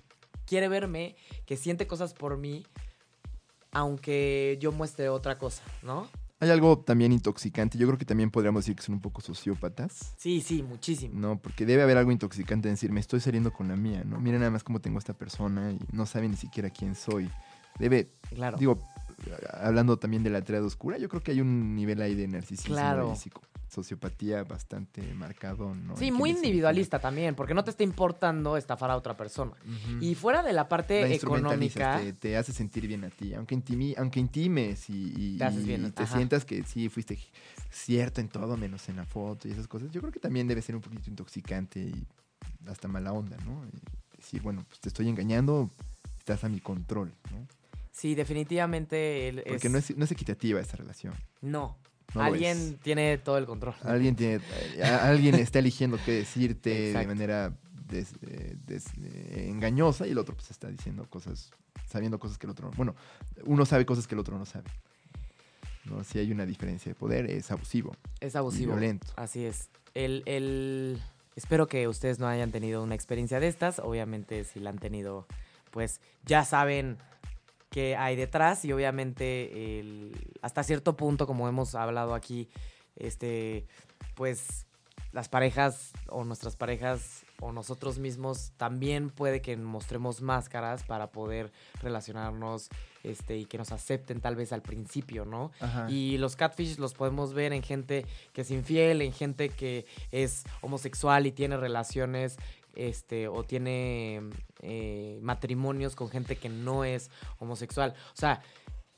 [0.46, 1.16] quiere verme,
[1.46, 2.66] que siente cosas por mí,
[3.72, 6.08] aunque yo muestre otra cosa, ¿no?
[6.40, 7.78] Hay algo también intoxicante.
[7.78, 10.14] Yo creo que también podríamos decir que son un poco sociópatas.
[10.18, 11.18] Sí, sí, muchísimo.
[11.18, 14.20] No, porque debe haber algo intoxicante en decir, me estoy saliendo con la mía, ¿no?
[14.20, 17.30] Miren nada más cómo tengo a esta persona y no saben ni siquiera quién soy.
[17.80, 18.58] Debe, Claro.
[18.58, 18.78] digo,
[19.54, 22.76] hablando también de la triada oscura, yo creo que hay un nivel ahí de narcisismo
[22.76, 23.14] Claro.
[23.14, 23.42] y psico-
[23.74, 25.98] sociopatía bastante marcado, ¿no?
[25.98, 29.54] sí, muy individualista también, porque no te está importando estafar a otra persona.
[30.00, 33.56] Y fuera de la parte La económica, Te, te hace sentir bien a ti, aunque,
[33.56, 36.16] intimi- aunque intimes y, y- Te haces y bien, te ajá.
[36.16, 37.18] sientas que sí fuiste
[37.72, 40.62] cierto en todo menos en la foto y esas cosas, yo creo que también debe
[40.62, 42.06] ser un poquito intoxicante y
[42.68, 43.66] hasta mala onda, ¿no?
[43.66, 45.70] Y decir, bueno, pues te estoy engañando,
[46.20, 47.46] estás a mi control, ¿no?
[47.92, 51.14] sí, definitivamente él Porque no, es, no es equitativa esa relación.
[51.42, 51.78] No.
[52.16, 53.74] No Alguien tiene todo el control.
[53.84, 54.40] Alguien, tiene,
[55.02, 57.54] alguien está eligiendo qué decirte de manera
[57.88, 61.52] des- eh, des- eh, engañosa y el otro pues está diciendo cosas,
[61.90, 62.78] sabiendo cosas que el otro no.
[62.78, 62.96] Bueno,
[63.46, 64.66] uno sabe cosas que el otro no sabe.
[65.86, 66.04] ¿no?
[66.04, 67.96] Si hay una diferencia de poder, es abusivo.
[68.22, 68.74] Es y abusivo.
[68.74, 69.08] violento.
[69.16, 69.70] Así es.
[69.94, 71.02] El, el...
[71.36, 73.80] Espero que ustedes no hayan tenido una experiencia de estas.
[73.80, 75.26] Obviamente, si la han tenido,
[75.72, 76.98] pues ya saben
[77.74, 78.64] qué hay detrás.
[78.66, 80.12] Y obviamente, el-
[80.44, 82.48] hasta cierto punto, como hemos hablado aquí,
[82.96, 83.66] este,
[84.16, 84.68] pues
[85.12, 91.52] las parejas o nuestras parejas o nosotros mismos también puede que mostremos máscaras para poder
[91.82, 92.70] relacionarnos
[93.04, 95.52] este, y que nos acepten tal vez al principio, ¿no?
[95.60, 95.88] Ajá.
[95.90, 100.44] Y los catfish los podemos ver en gente que es infiel, en gente que es
[100.62, 102.38] homosexual y tiene relaciones
[102.76, 104.22] este, o tiene
[104.62, 107.10] eh, matrimonios con gente que no es
[107.40, 107.94] homosexual.
[108.14, 108.42] O sea,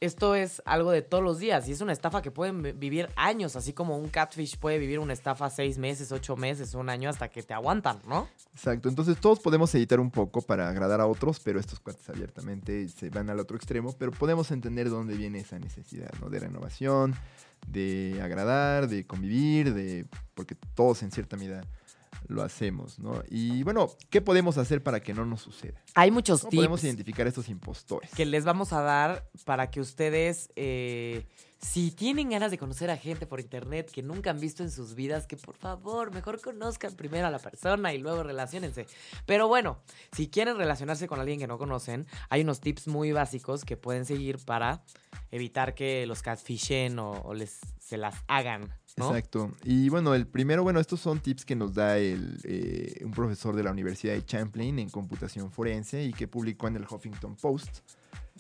[0.02, 3.10] esto es algo de todos los días y es una estafa que pueden vi- vivir
[3.16, 7.10] años, así como un catfish puede vivir una estafa seis meses, ocho meses, un año
[7.10, 8.28] hasta que te aguantan, ¿no?
[8.54, 8.90] Exacto.
[8.90, 13.10] Entonces todos podemos editar un poco para agradar a otros, pero estos cuates abiertamente se
[13.10, 16.30] van al otro extremo, pero podemos entender dónde viene esa necesidad, ¿no?
[16.30, 17.16] De renovación,
[17.66, 20.06] de agradar, de convivir, de
[20.36, 21.62] porque todos en cierta medida
[22.28, 23.24] lo hacemos, ¿no?
[23.30, 25.82] Y bueno, ¿qué podemos hacer para que no nos suceda?
[25.94, 26.60] Hay muchos ¿Cómo tips.
[26.60, 28.10] podemos identificar a estos impostores?
[28.12, 31.26] que les vamos a dar para que ustedes, eh,
[31.60, 34.96] si tienen ganas de conocer a gente por internet que nunca han visto en sus
[34.96, 38.86] vidas, que por favor, mejor conozcan primero a la persona y luego relacionense.
[39.26, 39.80] Pero bueno,
[40.12, 44.06] si quieren relacionarse con alguien que no conocen, hay unos tips muy básicos que pueden
[44.06, 44.84] seguir para
[45.32, 49.52] evitar que los catfishen o, o les, se las hagan, Exacto.
[49.64, 53.56] Y bueno, el primero, bueno, estos son tips que nos da el, eh, un profesor
[53.56, 57.80] de la Universidad de Champlain en computación forense y que publicó en el Huffington Post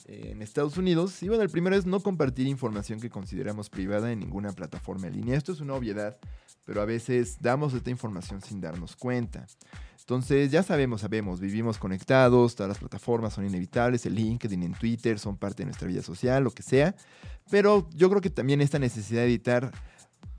[0.05, 1.21] eh, en Estados Unidos.
[1.23, 5.13] Y bueno, el primero es no compartir información que consideramos privada en ninguna plataforma en
[5.17, 5.37] línea.
[5.37, 6.17] Esto es una obviedad,
[6.65, 9.45] pero a veces damos esta información sin darnos cuenta.
[9.99, 15.17] Entonces, ya sabemos, sabemos, vivimos conectados, todas las plataformas son inevitables, el LinkedIn, en Twitter
[15.17, 16.95] son parte de nuestra vida social, lo que sea.
[17.49, 19.71] Pero yo creo que también esta necesidad de editar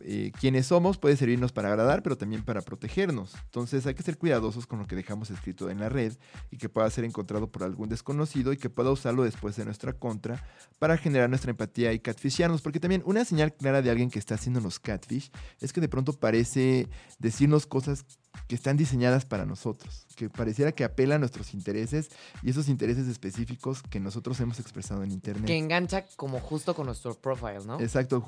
[0.00, 3.34] eh, quienes somos puede servirnos para agradar, pero también para protegernos.
[3.44, 6.12] Entonces hay que ser cuidadosos con lo que dejamos escrito en la red
[6.50, 9.94] y que pueda ser encontrado por algún desconocido y que pueda usarlo después de nuestra
[9.94, 10.44] contra
[10.78, 12.62] para generar nuestra empatía y catfisharnos.
[12.62, 15.30] Porque también una señal clara de alguien que está haciéndonos catfish
[15.60, 16.88] es que de pronto parece
[17.18, 18.04] decirnos cosas
[18.48, 22.10] que están diseñadas para nosotros, que pareciera que apela a nuestros intereses
[22.42, 25.46] y esos intereses específicos que nosotros hemos expresado en internet.
[25.46, 27.80] Que engancha como justo con nuestro profile, ¿no?
[27.80, 28.24] Exacto.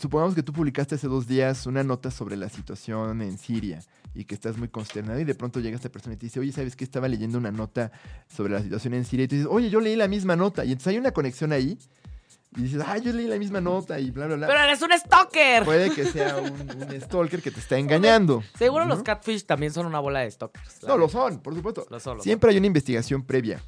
[0.00, 3.80] Supongamos que tú publicaste hace hace dos días una nota sobre la situación en Siria
[4.12, 6.50] y que estás muy consternado y de pronto llega esta persona y te dice, oye,
[6.50, 6.82] ¿sabes qué?
[6.82, 7.92] Estaba leyendo una nota
[8.26, 10.72] sobre la situación en Siria y tú dices, oye, yo leí la misma nota y
[10.72, 11.78] entonces hay una conexión ahí
[12.56, 14.46] y dices, ah, yo leí la misma nota y bla, bla, bla.
[14.48, 15.64] Pero eres un stalker.
[15.64, 18.42] Puede que sea un, un stalker que te está engañando.
[18.58, 18.96] Seguro ¿no?
[18.96, 20.82] los catfish también son una bola de stalkers.
[20.88, 21.86] No, lo son, por supuesto.
[21.88, 23.62] Lo son, lo Siempre hay una investigación previa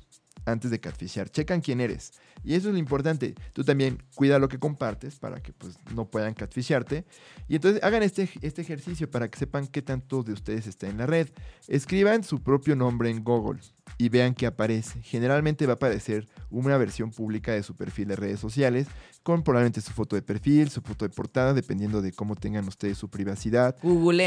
[0.50, 1.30] antes de catfishar.
[1.30, 2.12] Checan quién eres.
[2.44, 3.34] Y eso es lo importante.
[3.52, 7.04] Tú también cuida lo que compartes para que pues, no puedan catfisharte.
[7.48, 10.98] Y entonces hagan este, este ejercicio para que sepan qué tanto de ustedes está en
[10.98, 11.28] la red.
[11.66, 13.60] Escriban su propio nombre en Google
[13.96, 15.00] y vean qué aparece.
[15.02, 18.86] Generalmente va a aparecer una versión pública de su perfil de redes sociales
[19.22, 22.96] con probablemente su foto de perfil, su foto de portada, dependiendo de cómo tengan ustedes
[22.96, 23.76] su privacidad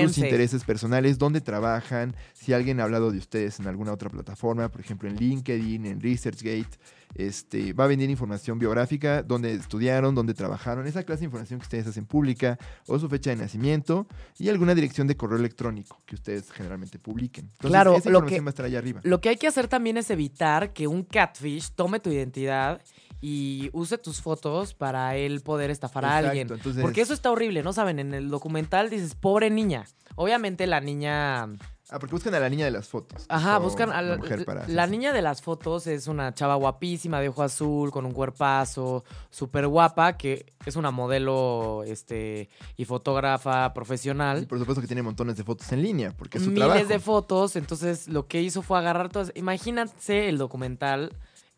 [0.07, 4.70] sus intereses personales, dónde trabajan, si alguien ha hablado de ustedes en alguna otra plataforma,
[4.70, 6.78] por ejemplo en LinkedIn, en ResearchGate,
[7.16, 11.64] este, va a venir información biográfica, dónde estudiaron, dónde trabajaron, esa clase de información que
[11.66, 12.57] ustedes hacen pública,
[12.88, 14.07] o su fecha de nacimiento
[14.38, 17.45] y alguna dirección de correo electrónico que ustedes generalmente publiquen.
[17.45, 19.01] Entonces, Claro, esa lo que- va a estar allá arriba.
[19.03, 22.82] Lo que hay que hacer también es evitar que un catfish tome tu identidad
[23.24, 26.47] y use tus fotos para él poder estafar a alguien.
[26.51, 27.99] entonces- Porque eso está horrible, ¿no saben?
[27.99, 29.86] En el documental dices, pobre niña.
[30.16, 31.47] Obviamente la niña...
[31.93, 33.25] Ah, porque buscan a la niña de las fotos.
[33.27, 37.19] Ajá, buscan a la mujer para la niña de las fotos es una chava guapísima
[37.19, 43.67] de ojo azul, con un cuerpazo, súper guapa, que es una modelo este, y fotógrafa
[43.67, 44.47] Y profesional.
[44.47, 46.87] por supuesto que tiene montones de fotos en línea, porque es su miles trabajo.
[46.87, 49.33] de fotos, entonces lo que hizo fue agarrar todas.
[49.35, 51.11] Imagínense el documental.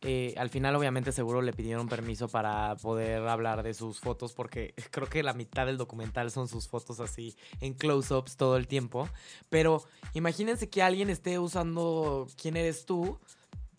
[0.03, 4.73] Eh, al final, obviamente, seguro le pidieron permiso para poder hablar de sus fotos, porque
[4.91, 9.07] creo que la mitad del documental son sus fotos así en close-ups todo el tiempo.
[9.49, 9.83] Pero
[10.13, 13.17] imagínense que alguien esté usando quién eres tú.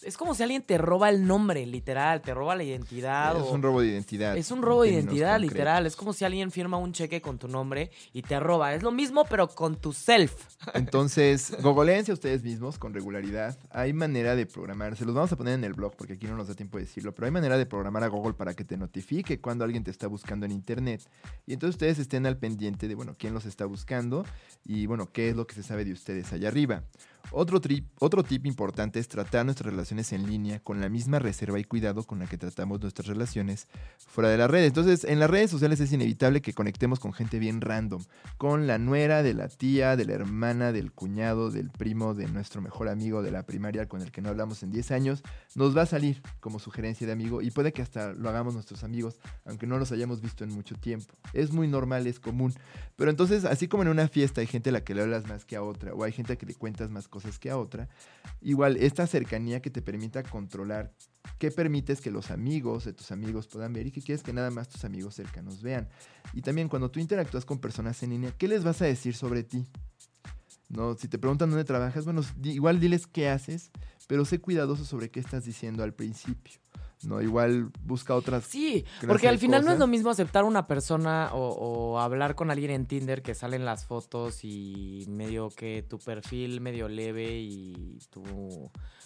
[0.03, 3.37] Es como si alguien te roba el nombre, literal, te roba la identidad.
[3.37, 4.37] Es o- un robo de identidad.
[4.37, 5.53] es un robo de identidad, concretos.
[5.55, 5.87] literal.
[5.87, 8.75] Es como si alguien firma un cheque con tu nombre y te roba.
[8.75, 10.33] Es lo mismo, pero con tu self.
[10.75, 13.57] Entonces, googoleense a ustedes mismos con regularidad.
[13.71, 16.37] Hay manera de programar, se los vamos a poner en el blog porque aquí no
[16.37, 18.77] nos da tiempo de decirlo, pero hay manera de programar a Google para que te
[18.77, 21.01] notifique cuando alguien te está buscando en internet.
[21.47, 24.25] Y entonces ustedes estén al pendiente de, bueno, quién los está buscando
[24.65, 26.83] y, bueno, qué es lo que se sabe de ustedes allá arriba.
[27.31, 27.61] Otro,
[27.99, 32.05] otro tip importante es tratar nuestras relaciones en línea con la misma reserva y cuidado
[32.05, 33.67] con la que tratamos nuestras relaciones
[34.07, 34.65] fuera de la red.
[34.65, 38.03] Entonces, en las redes sociales es inevitable que conectemos con gente bien random,
[38.39, 42.61] con la nuera, de la tía, de la hermana, del cuñado, del primo, de nuestro
[42.61, 45.23] mejor amigo de la primaria con el que no hablamos en 10 años,
[45.55, 48.85] nos va a salir como sugerencia de amigo y puede que hasta lo hagamos nuestros
[48.85, 51.15] amigos, aunque no los hayamos visto en mucho tiempo.
[51.33, 52.55] Es muy normal, es común.
[52.97, 55.45] Pero entonces, así como en una fiesta hay gente a la que le hablas más
[55.45, 57.89] que a otra, o hay gente a que le cuentas más cosas que a otra,
[58.41, 60.93] igual esta cercanía que te permita controlar
[61.39, 64.51] qué permites que los amigos de tus amigos puedan ver y qué quieres que nada
[64.51, 65.89] más tus amigos cercanos vean.
[66.33, 69.45] Y también cuando tú interactúas con personas en línea, ¿qué les vas a decir sobre
[69.45, 69.65] ti?
[70.69, 73.71] No, si te preguntan dónde trabajas, bueno, igual diles qué haces,
[74.09, 76.64] pero sé cuidadoso sobre qué estás diciendo al principio.
[77.07, 80.67] No, igual busca otras Sí, porque al final no es lo mismo aceptar a una
[80.67, 85.83] persona o, o hablar con alguien en Tinder que salen las fotos y medio que
[85.83, 88.23] tu perfil medio leve y tu,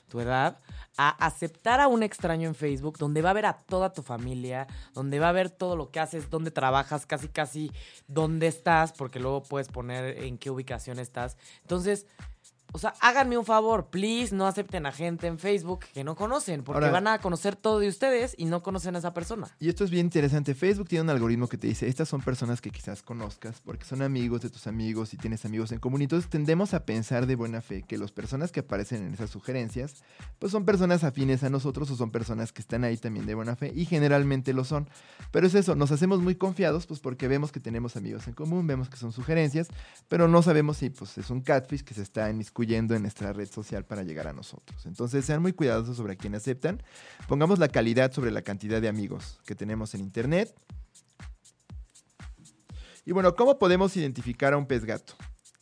[0.08, 0.58] tu edad,
[0.96, 4.66] a aceptar a un extraño en Facebook donde va a ver a toda tu familia,
[4.94, 7.70] donde va a ver todo lo que haces, dónde trabajas, casi casi
[8.06, 11.36] dónde estás, porque luego puedes poner en qué ubicación estás.
[11.62, 12.06] Entonces...
[12.72, 16.62] O sea, háganme un favor, please, no acepten a gente en Facebook que no conocen,
[16.62, 19.48] porque Ahora- van a conocer todo de ustedes y no conocen a esa persona.
[19.58, 20.54] Y esto es bien interesante.
[20.54, 24.02] Facebook tiene un algoritmo que te dice, estas son personas que quizás conozcas porque son
[24.02, 26.02] amigos de tus amigos y tienes amigos en común.
[26.02, 29.94] Entonces tendemos a pensar de buena fe que las personas que aparecen en esas sugerencias,
[30.38, 33.56] pues son personas afines a nosotros o son personas que están ahí también de buena
[33.56, 34.88] fe y generalmente lo son.
[35.30, 38.66] Pero es eso, nos hacemos muy confiados pues porque vemos que tenemos amigos en común,
[38.66, 39.68] vemos que son sugerencias,
[40.08, 43.48] pero no sabemos si pues es un catfish que se está inmiscuyendo en nuestra red
[43.48, 44.84] social para llegar a nosotros.
[44.86, 46.82] Entonces sean muy cuidadosos sobre a quién aceptan.
[47.28, 50.52] Pongamos la calidad sobre la cantidad de amigos que tenemos en internet.
[53.04, 55.14] Y bueno, ¿cómo podemos identificar a un pez gato?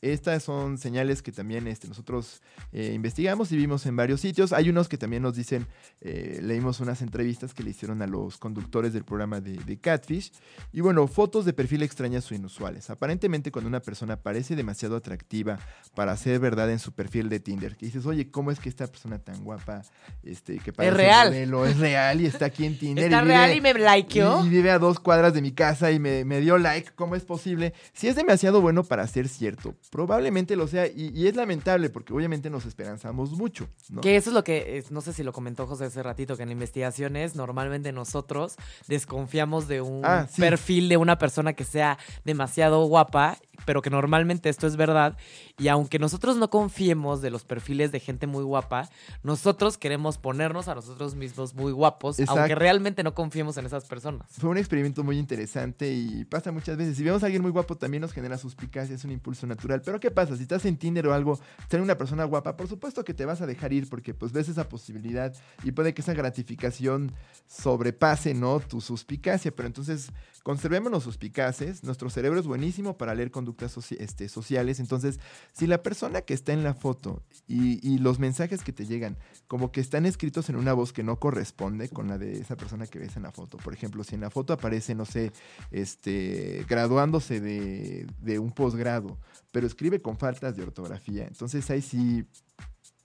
[0.02, 2.42] Estas son señales que también este, nosotros
[2.72, 4.52] eh, investigamos y vimos en varios sitios.
[4.52, 5.66] Hay unos que también nos dicen,
[6.00, 10.32] eh, leímos unas entrevistas que le hicieron a los conductores del programa de, de Catfish.
[10.72, 12.90] Y bueno, fotos de perfil extrañas o inusuales.
[12.90, 15.58] Aparentemente cuando una persona parece demasiado atractiva
[15.94, 18.86] para ser verdad en su perfil de Tinder, que dices, oye, ¿cómo es que esta
[18.86, 19.82] persona tan guapa,
[20.22, 21.28] este, que parece real.
[21.28, 23.04] modelo, es real y está aquí en Tinder?
[23.06, 24.44] Está y real y me likeó.
[24.44, 26.90] y, y vive a dos cuadras de mi casa y me, me dio like.
[26.94, 27.72] ¿Cómo es posible?
[27.92, 32.12] Si es demasiado bueno para ser cierto, Probablemente lo sea, y, y es lamentable porque
[32.12, 34.00] obviamente nos esperanzamos mucho, ¿no?
[34.00, 36.50] Que eso es lo que, no sé si lo comentó José hace ratito, que en
[36.50, 38.56] investigaciones normalmente nosotros
[38.88, 40.40] desconfiamos de un Ah, sí.
[40.40, 45.16] perfil de una persona que sea demasiado guapa, pero que normalmente esto es verdad.
[45.58, 48.88] Y aunque nosotros no confiemos de los perfiles de gente muy guapa,
[49.22, 52.40] nosotros queremos ponernos a nosotros mismos muy guapos, Exacto.
[52.40, 54.26] aunque realmente no confiemos en esas personas.
[54.38, 56.96] Fue un experimento muy interesante y pasa muchas veces.
[56.96, 59.82] Si vemos a alguien muy guapo, también nos genera suspicacia, es un impulso natural.
[59.84, 60.36] Pero ¿qué pasa?
[60.36, 61.38] Si estás en Tinder o algo,
[61.68, 64.48] tener una persona guapa, por supuesto que te vas a dejar ir porque pues ves
[64.48, 65.34] esa posibilidad
[65.64, 67.12] y puede que esa gratificación
[67.46, 68.60] sobrepase, ¿no?
[68.60, 69.54] Tu suspicacia.
[69.54, 70.10] Pero entonces,
[70.46, 71.82] conservémonos suspicaces.
[71.82, 74.78] Nuestro cerebro es buenísimo para leer conductas este, sociales.
[74.78, 75.18] Entonces,
[75.52, 79.16] si la persona que está en la foto y, los mensajes que te llegan
[79.48, 82.86] como que están escritos en una voz que no corresponde con la de esa persona
[82.86, 83.56] que ves en la foto.
[83.56, 85.32] Por ejemplo, si en la foto aparece, no sé,
[85.72, 89.18] este, graduándose de un posgrado,
[89.50, 92.24] pero escribe con faltas de ortografía, entonces ahí sí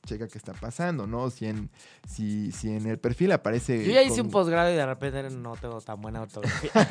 [0.05, 1.29] checa qué está pasando, ¿no?
[1.29, 1.69] Si en,
[2.07, 3.85] si, si en el perfil aparece...
[3.85, 6.71] Yo ya hice con- un posgrado y de repente no tengo tan buena ortografía.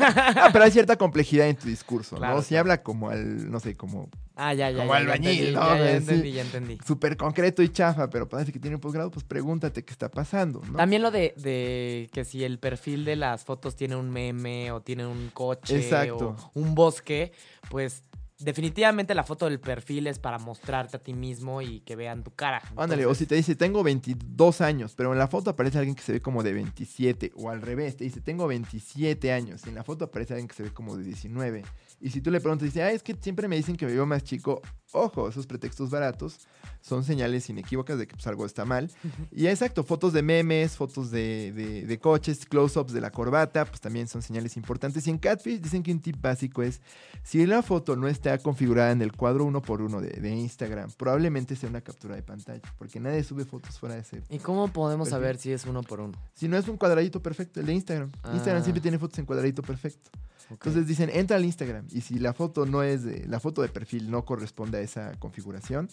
[0.41, 2.43] Ah, pero hay cierta complejidad en tu discurso, Claro, ¿no?
[2.43, 2.61] Si claro.
[2.61, 4.79] habla como al, no sé, como ah, ya, ya.
[4.79, 5.61] Como ya, ya albañil, entendí, ¿no?
[5.61, 5.97] Ya, ya Sí.
[5.97, 6.79] entendí, ya entendí.
[6.87, 10.63] súper concreto y chafa, pero parece que tiene un posgrado, pues pregúntate qué está pasando,
[10.71, 10.77] ¿no?
[10.77, 14.81] También lo de, de que si el perfil de las fotos tiene un meme o
[14.81, 16.37] tiene un coche Exacto.
[16.55, 17.33] o un bosque,
[17.71, 18.03] pues
[18.41, 22.30] definitivamente la foto del perfil es para mostrarte a ti mismo y que vean tu
[22.32, 22.62] cara.
[22.76, 26.03] Ándale, o si te dice, tengo 22 años, pero en la foto aparece alguien que
[26.03, 29.74] se ve como de 27, o al revés, te dice, tengo 27 años, y en
[29.74, 31.62] la foto aparece alguien que se ve como de 19.
[32.01, 34.07] Y si tú le preguntas, dice, ah, es que siempre me dicen que me veo
[34.07, 36.38] más chico, ojo, esos pretextos baratos
[36.80, 38.90] son señales inequívocas de que pues, algo está mal.
[39.30, 43.82] Y exacto, fotos de memes, fotos de, de- de coches, close-ups de la corbata, pues
[43.82, 45.07] también son señales importantes.
[45.07, 46.80] Y en Catfish dicen que un tip básico es,
[47.22, 50.90] si la foto no está configurada en el cuadro uno por uno de, de Instagram,
[50.96, 54.22] probablemente sea una captura de pantalla, porque nadie sube fotos fuera de ese.
[54.30, 55.20] ¿Y cómo podemos Perfil.
[55.22, 56.16] saber si es uno por uno?
[56.32, 58.11] Si no es un cuadradito perfecto, el de Instagram.
[58.32, 58.64] Instagram Ah.
[58.64, 60.11] siempre tiene fotos en cuadradito perfecto.
[60.55, 63.68] Entonces dicen, entra al Instagram y si la foto no es de, la foto de
[63.68, 65.88] perfil no corresponde a esa configuración,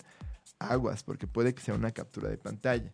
[0.59, 2.91] aguas, porque puede que sea una captura de pantalla.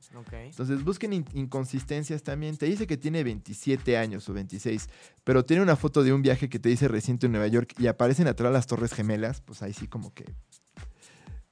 [0.49, 2.57] Entonces busquen in- inconsistencias también.
[2.57, 4.89] Te dice que tiene 27 años o 26,
[5.23, 7.87] pero tiene una foto de un viaje que te dice reciente en Nueva York y
[7.87, 10.25] aparecen atrás las Torres Gemelas, pues ahí sí como que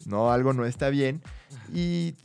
[0.05, 1.21] no, algo no está bien.
[1.73, 2.15] Y,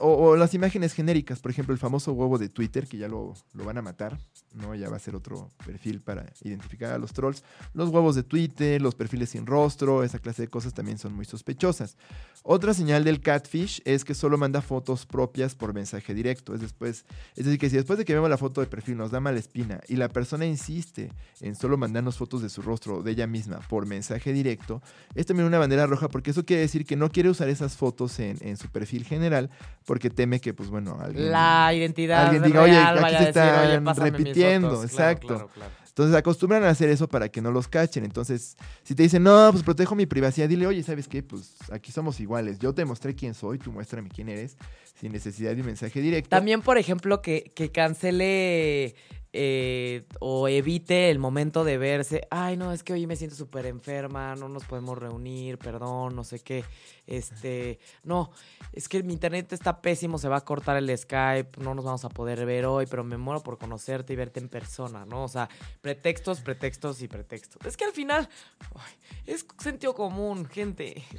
[0.00, 3.64] o las imágenes genéricas, por ejemplo, el famoso huevo de Twitter, que ya lo, lo
[3.64, 4.18] van a matar,
[4.52, 4.74] ¿no?
[4.74, 7.44] Ya va a ser otro perfil para identificar a los trolls.
[7.74, 11.24] Los huevos de Twitter, los perfiles sin rostro, esa clase de cosas también son muy
[11.24, 11.96] sospechosas.
[12.42, 16.54] Otra señal del catfish es que solo manda fotos propias por mensaje directo.
[16.54, 19.10] Es, después, es decir, que si después de que vemos la foto de perfil nos
[19.10, 23.02] da mala espina y la persona insiste en solo mandarnos fotos de su rostro o
[23.02, 24.82] de ella misma por mensaje directo,
[25.14, 28.18] es también una bandera roja porque eso quiere decir que no quiere usar esas fotos
[28.20, 29.48] en, en su perfil general
[29.86, 31.32] porque teme que, pues bueno, alguien...
[31.32, 34.90] La identidad Alguien diga, "Oye, aquí se a decir, "Oye, están repitiendo", fotos".
[34.90, 35.26] Claro, exacto.
[35.26, 35.72] claro, claro.
[35.88, 38.04] Entonces acostumbran a hacer eso para que no los cachen.
[38.04, 41.22] Entonces, si te dicen, no, pues protejo mi privacidad, dile, oye, ¿sabes qué?
[41.22, 42.58] Pues aquí somos iguales.
[42.58, 44.58] Yo te mostré quién soy, tú muéstrame quién eres,
[45.00, 46.28] sin necesidad de un mensaje directo.
[46.28, 48.94] También, por ejemplo, que, que cancele
[49.32, 52.26] eh, o evite el momento de verse.
[52.30, 56.24] Ay, no, es que hoy me siento súper enferma, no nos podemos reunir, perdón, no
[56.24, 56.64] sé qué.
[57.06, 58.30] Este, no,
[58.72, 62.04] es que mi internet está pésimo, se va a cortar el Skype, no nos vamos
[62.04, 65.24] a poder ver hoy, pero me muero por conocerte y verte en persona, ¿no?
[65.24, 65.48] O sea,
[65.80, 67.64] pretextos, pretextos y pretextos.
[67.64, 68.28] Es que al final,
[68.74, 68.92] ay,
[69.26, 71.04] es sentido común, gente.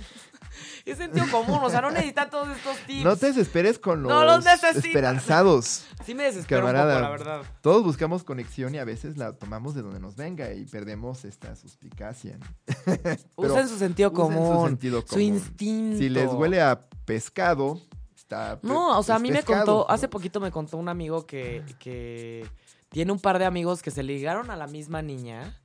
[0.86, 3.04] Es sentido común, o sea, no necesitan todos estos tips.
[3.04, 5.84] No te desesperes con los No los esperanzados.
[6.06, 6.96] Sí me desespero Camarada.
[6.96, 7.54] un poco, la verdad.
[7.62, 11.56] Todos buscamos conexión y a veces la tomamos de donde nos venga y perdemos esta
[11.56, 12.40] suspicacia.
[13.36, 15.22] Usen su sentido su común, su, sentido común.
[15.22, 15.77] instinto.
[15.98, 17.80] Si les huele a pescado,
[18.16, 18.60] está.
[18.62, 19.94] No, o sea, a mí me contó, ¿no?
[19.94, 22.48] hace poquito me contó un amigo que, que
[22.90, 25.56] tiene un par de amigos que se ligaron a la misma niña,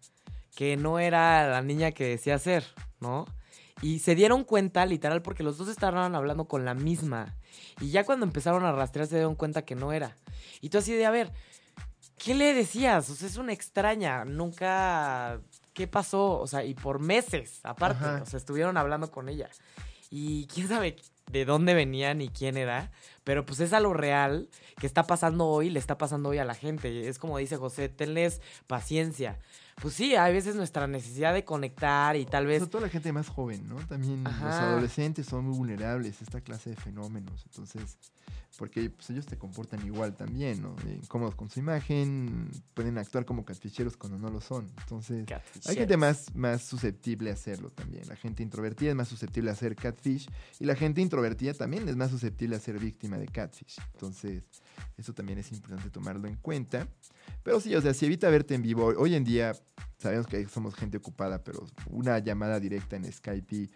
[0.55, 2.65] que no era la niña que decía ser,
[3.01, 3.27] ¿no?
[3.81, 7.35] Y se dieron cuenta, literal, porque los dos estaban hablando con la misma.
[7.81, 10.17] Y ya cuando empezaron a rastrear se dieron cuenta que no era.
[10.61, 11.33] Y tú así de, a ver,
[12.17, 13.11] ¿qué le decías?
[13.11, 15.41] O sea, es una extraña, nunca...
[15.75, 16.39] ¿Qué pasó?
[16.39, 18.23] O sea, y por meses, aparte, Ajá.
[18.23, 19.49] o sea, estuvieron hablando con ella.
[20.15, 20.97] Y quién sabe
[21.31, 22.93] de dónde venía ni quién era,
[23.25, 26.55] pero pues es algo real que está pasando hoy, le está pasando hoy a la
[26.55, 27.09] gente.
[27.09, 29.39] Es como dice José, tenles paciencia.
[29.81, 32.61] Pues sí, hay veces nuestra necesidad de conectar y tal vez...
[32.61, 33.77] Sobre todo la gente más joven, ¿no?
[33.87, 37.45] También los adolescentes son muy vulnerables a esta clase de fenómenos.
[37.47, 37.97] Entonces,
[38.59, 40.77] porque pues, ellos te comportan igual también, ¿no?
[40.87, 44.71] Eh, Incómodos con su imagen, pueden actuar como catficheros cuando no lo son.
[44.79, 45.27] Entonces,
[45.67, 48.07] hay gente más, más susceptible a hacerlo también.
[48.09, 50.29] La gente introvertida es más susceptible a hacer catfish
[50.61, 53.79] y la gente introvertida también es más susceptible a ser víctima de catfish.
[53.95, 54.45] Entonces,
[54.97, 56.89] eso también es importante tomarlo en cuenta.
[57.43, 59.53] Pero sí, o sea, si evita verte en vivo, hoy en día
[59.99, 63.71] sabemos que somos gente ocupada, pero una llamada directa en Skype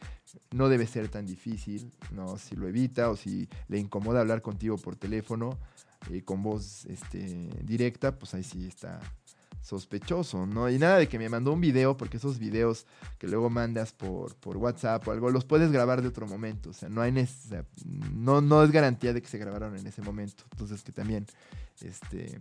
[0.52, 2.38] no debe ser tan difícil, ¿no?
[2.38, 5.58] Si lo evita o si le incomoda hablar contigo por teléfono
[6.10, 9.00] eh, con voz este, directa, pues ahí sí está
[9.66, 10.70] sospechoso, ¿no?
[10.70, 12.86] Y nada de que me mandó un video, porque esos videos
[13.18, 16.70] que luego mandas por, por WhatsApp o algo, los puedes grabar de otro momento.
[16.70, 17.12] O sea, no hay
[18.14, 20.44] no, no es garantía de que se grabaron en ese momento.
[20.52, 21.26] Entonces que también
[21.80, 22.38] este,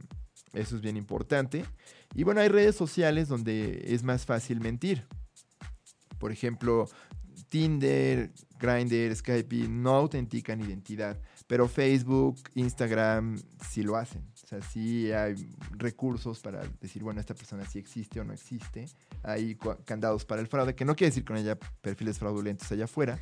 [0.53, 1.65] eso es bien importante.
[2.13, 5.07] Y bueno, hay redes sociales donde es más fácil mentir.
[6.19, 6.87] Por ejemplo,
[7.49, 14.34] Tinder, Grindr, Skype no autentican identidad, pero Facebook, Instagram sí lo hacen.
[14.45, 15.33] O sea, sí hay
[15.71, 18.85] recursos para decir, bueno, esta persona sí existe o no existe.
[19.23, 23.19] Hay candados para el fraude, que no quiere decir no haya perfiles fraudulentos allá afuera.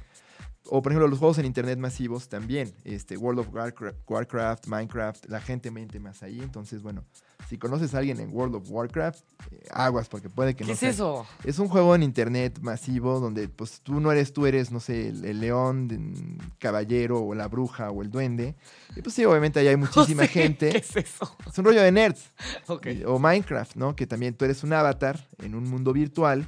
[0.70, 2.74] O, por ejemplo, los juegos en internet masivos también.
[2.86, 6.40] Este, World of Warcraft, Warcraft, Minecraft, la gente mente más ahí.
[6.42, 7.04] Entonces, bueno,
[7.50, 9.20] si conoces a alguien en World of Warcraft,
[9.52, 11.28] eh, aguas, porque puede que ¿Qué no es sea- eso?
[11.44, 15.10] es un juego en internet masivo donde pues tú no eres, tú eres, no sé,
[15.10, 18.56] el, el león, el caballero o la bruja o el duende.
[18.96, 20.78] Y pues sí, obviamente ahí hay muchísima No sé, ¿Qué gente.
[20.78, 21.36] es eso?
[21.46, 22.32] Es un rollo de nerds.
[22.68, 22.88] Ok.
[22.88, 23.96] Y- O Minecraft, ¿no?
[23.98, 26.48] Que también tú eres un avatar en un mundo virtual.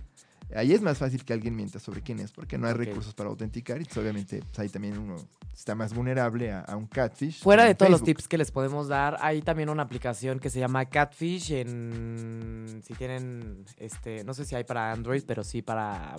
[0.53, 3.29] Ahí es más fácil que alguien mienta sobre quién es, porque no hay recursos para
[3.29, 3.81] autenticar.
[3.81, 5.15] Y pues, obviamente pues, ahí también uno
[5.53, 7.41] está más vulnerable a, a un catfish.
[7.41, 10.59] Fuera de todos los tips que les podemos dar, hay también una aplicación que se
[10.59, 16.15] llama Catfish en si tienen este, no sé si hay para Android, pero sí para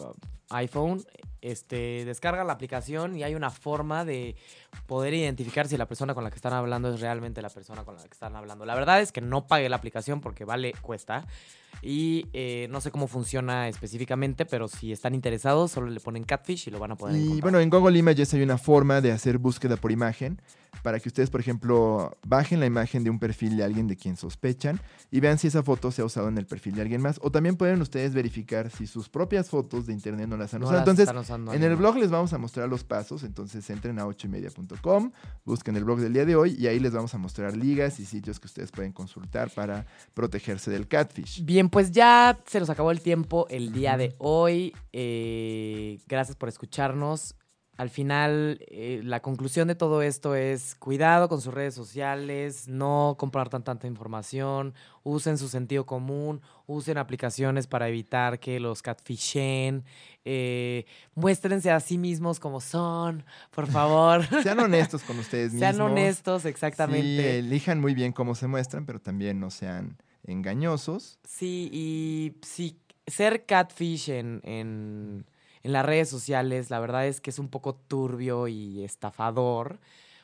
[0.51, 1.03] iPhone,
[1.41, 4.37] este, descarga la aplicación y hay una forma de
[4.87, 7.97] poder identificar si la persona con la que están hablando es realmente la persona con
[7.97, 8.64] la que están hablando.
[8.64, 11.27] La verdad es que no pagué la aplicación porque vale, cuesta.
[11.83, 16.68] Y eh, no sé cómo funciona específicamente, pero si están interesados, solo le ponen Catfish
[16.68, 17.43] y lo van a poder Y encontrar.
[17.43, 20.41] bueno, en Google Images hay una forma de hacer búsqueda por imagen
[20.83, 24.16] para que ustedes, por ejemplo, bajen la imagen de un perfil de alguien de quien
[24.16, 27.18] sospechan y vean si esa foto se ha usado en el perfil de alguien más.
[27.22, 30.66] O también pueden ustedes verificar si sus propias fotos de internet no las han No
[30.66, 30.81] usado.
[30.81, 33.22] las Entonces, están usando en el blog les vamos a mostrar los pasos.
[33.22, 35.12] Entonces, entren a ochoymedia.com,
[35.45, 38.05] busquen el blog del día de hoy y ahí les vamos a mostrar ligas y
[38.05, 41.45] sitios que ustedes pueden consultar para protegerse del catfish.
[41.45, 44.74] Bien, pues ya se nos acabó el tiempo el día de hoy.
[44.93, 47.35] Eh, gracias por escucharnos.
[47.77, 53.16] Al final, eh, la conclusión de todo esto es cuidado con sus redes sociales, no
[53.18, 54.72] compartan tanta información,
[55.03, 59.85] usen su sentido común, usen aplicaciones para evitar que los catfishen,
[60.24, 64.24] eh, muéstrense a sí mismos como son, por favor.
[64.43, 65.61] Sean honestos con ustedes mismos.
[65.77, 67.39] Sean honestos, Sí, exactamente.
[67.39, 71.18] elijan muy bien cómo se muestran, pero también no sean engañosos.
[71.24, 75.27] Sí, y sí, ser catfish en, en,
[75.67, 79.81] en las redes sociales, la verdad es que es un poco turbio y estafador.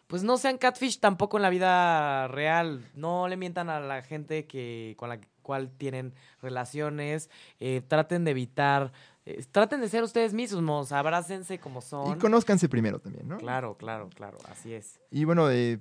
[0.07, 2.89] Pues no sean catfish tampoco en la vida real.
[2.95, 7.29] No le mientan a la gente que con la cual tienen relaciones.
[7.59, 8.93] Eh, traten de evitar.
[9.27, 10.93] eh, traten de ser ustedes mismos.
[10.93, 12.17] Abrácense como son.
[12.17, 13.39] Y conózcanse primero también, ¿no?
[13.39, 14.39] Claro, claro, claro.
[14.49, 15.01] Así es.
[15.11, 15.81] Y bueno, eh,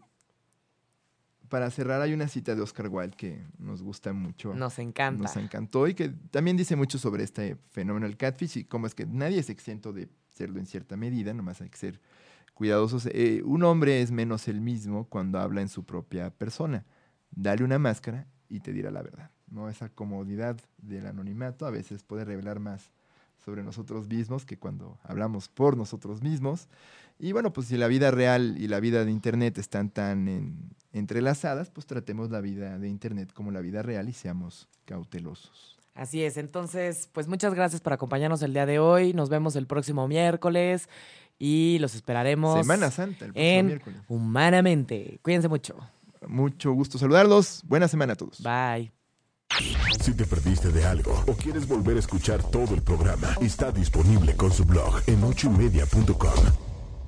[1.51, 4.53] para cerrar hay una cita de Oscar Wilde que nos gusta mucho.
[4.53, 5.23] Nos encanta.
[5.23, 8.95] Nos encantó y que también dice mucho sobre este fenómeno del catfish y cómo es
[8.95, 11.99] que nadie es exento de serlo en cierta medida, nomás hay que ser
[12.53, 13.05] cuidadosos.
[13.07, 16.85] Eh, un hombre es menos el mismo cuando habla en su propia persona.
[17.31, 19.29] Dale una máscara y te dirá la verdad.
[19.49, 19.69] ¿no?
[19.69, 22.93] Esa comodidad del anonimato a veces puede revelar más
[23.43, 26.69] sobre nosotros mismos que cuando hablamos por nosotros mismos.
[27.23, 30.71] Y bueno, pues si la vida real y la vida de Internet están tan en-
[30.91, 35.77] entrelazadas, pues tratemos la vida de Internet como la vida real y seamos cautelosos.
[35.93, 39.13] Así es, entonces, pues muchas gracias por acompañarnos el día de hoy.
[39.13, 40.89] Nos vemos el próximo miércoles
[41.37, 43.99] y los esperaremos Semana Santa, el próximo en miércoles.
[44.07, 45.19] Humanamente.
[45.21, 45.75] Cuídense mucho.
[46.27, 47.61] Mucho gusto saludarlos.
[47.67, 48.41] Buena semana a todos.
[48.41, 48.91] Bye.
[50.01, 54.35] Si te perdiste de algo o quieres volver a escuchar todo el programa, está disponible
[54.35, 56.70] con su blog en ochoymedia.com.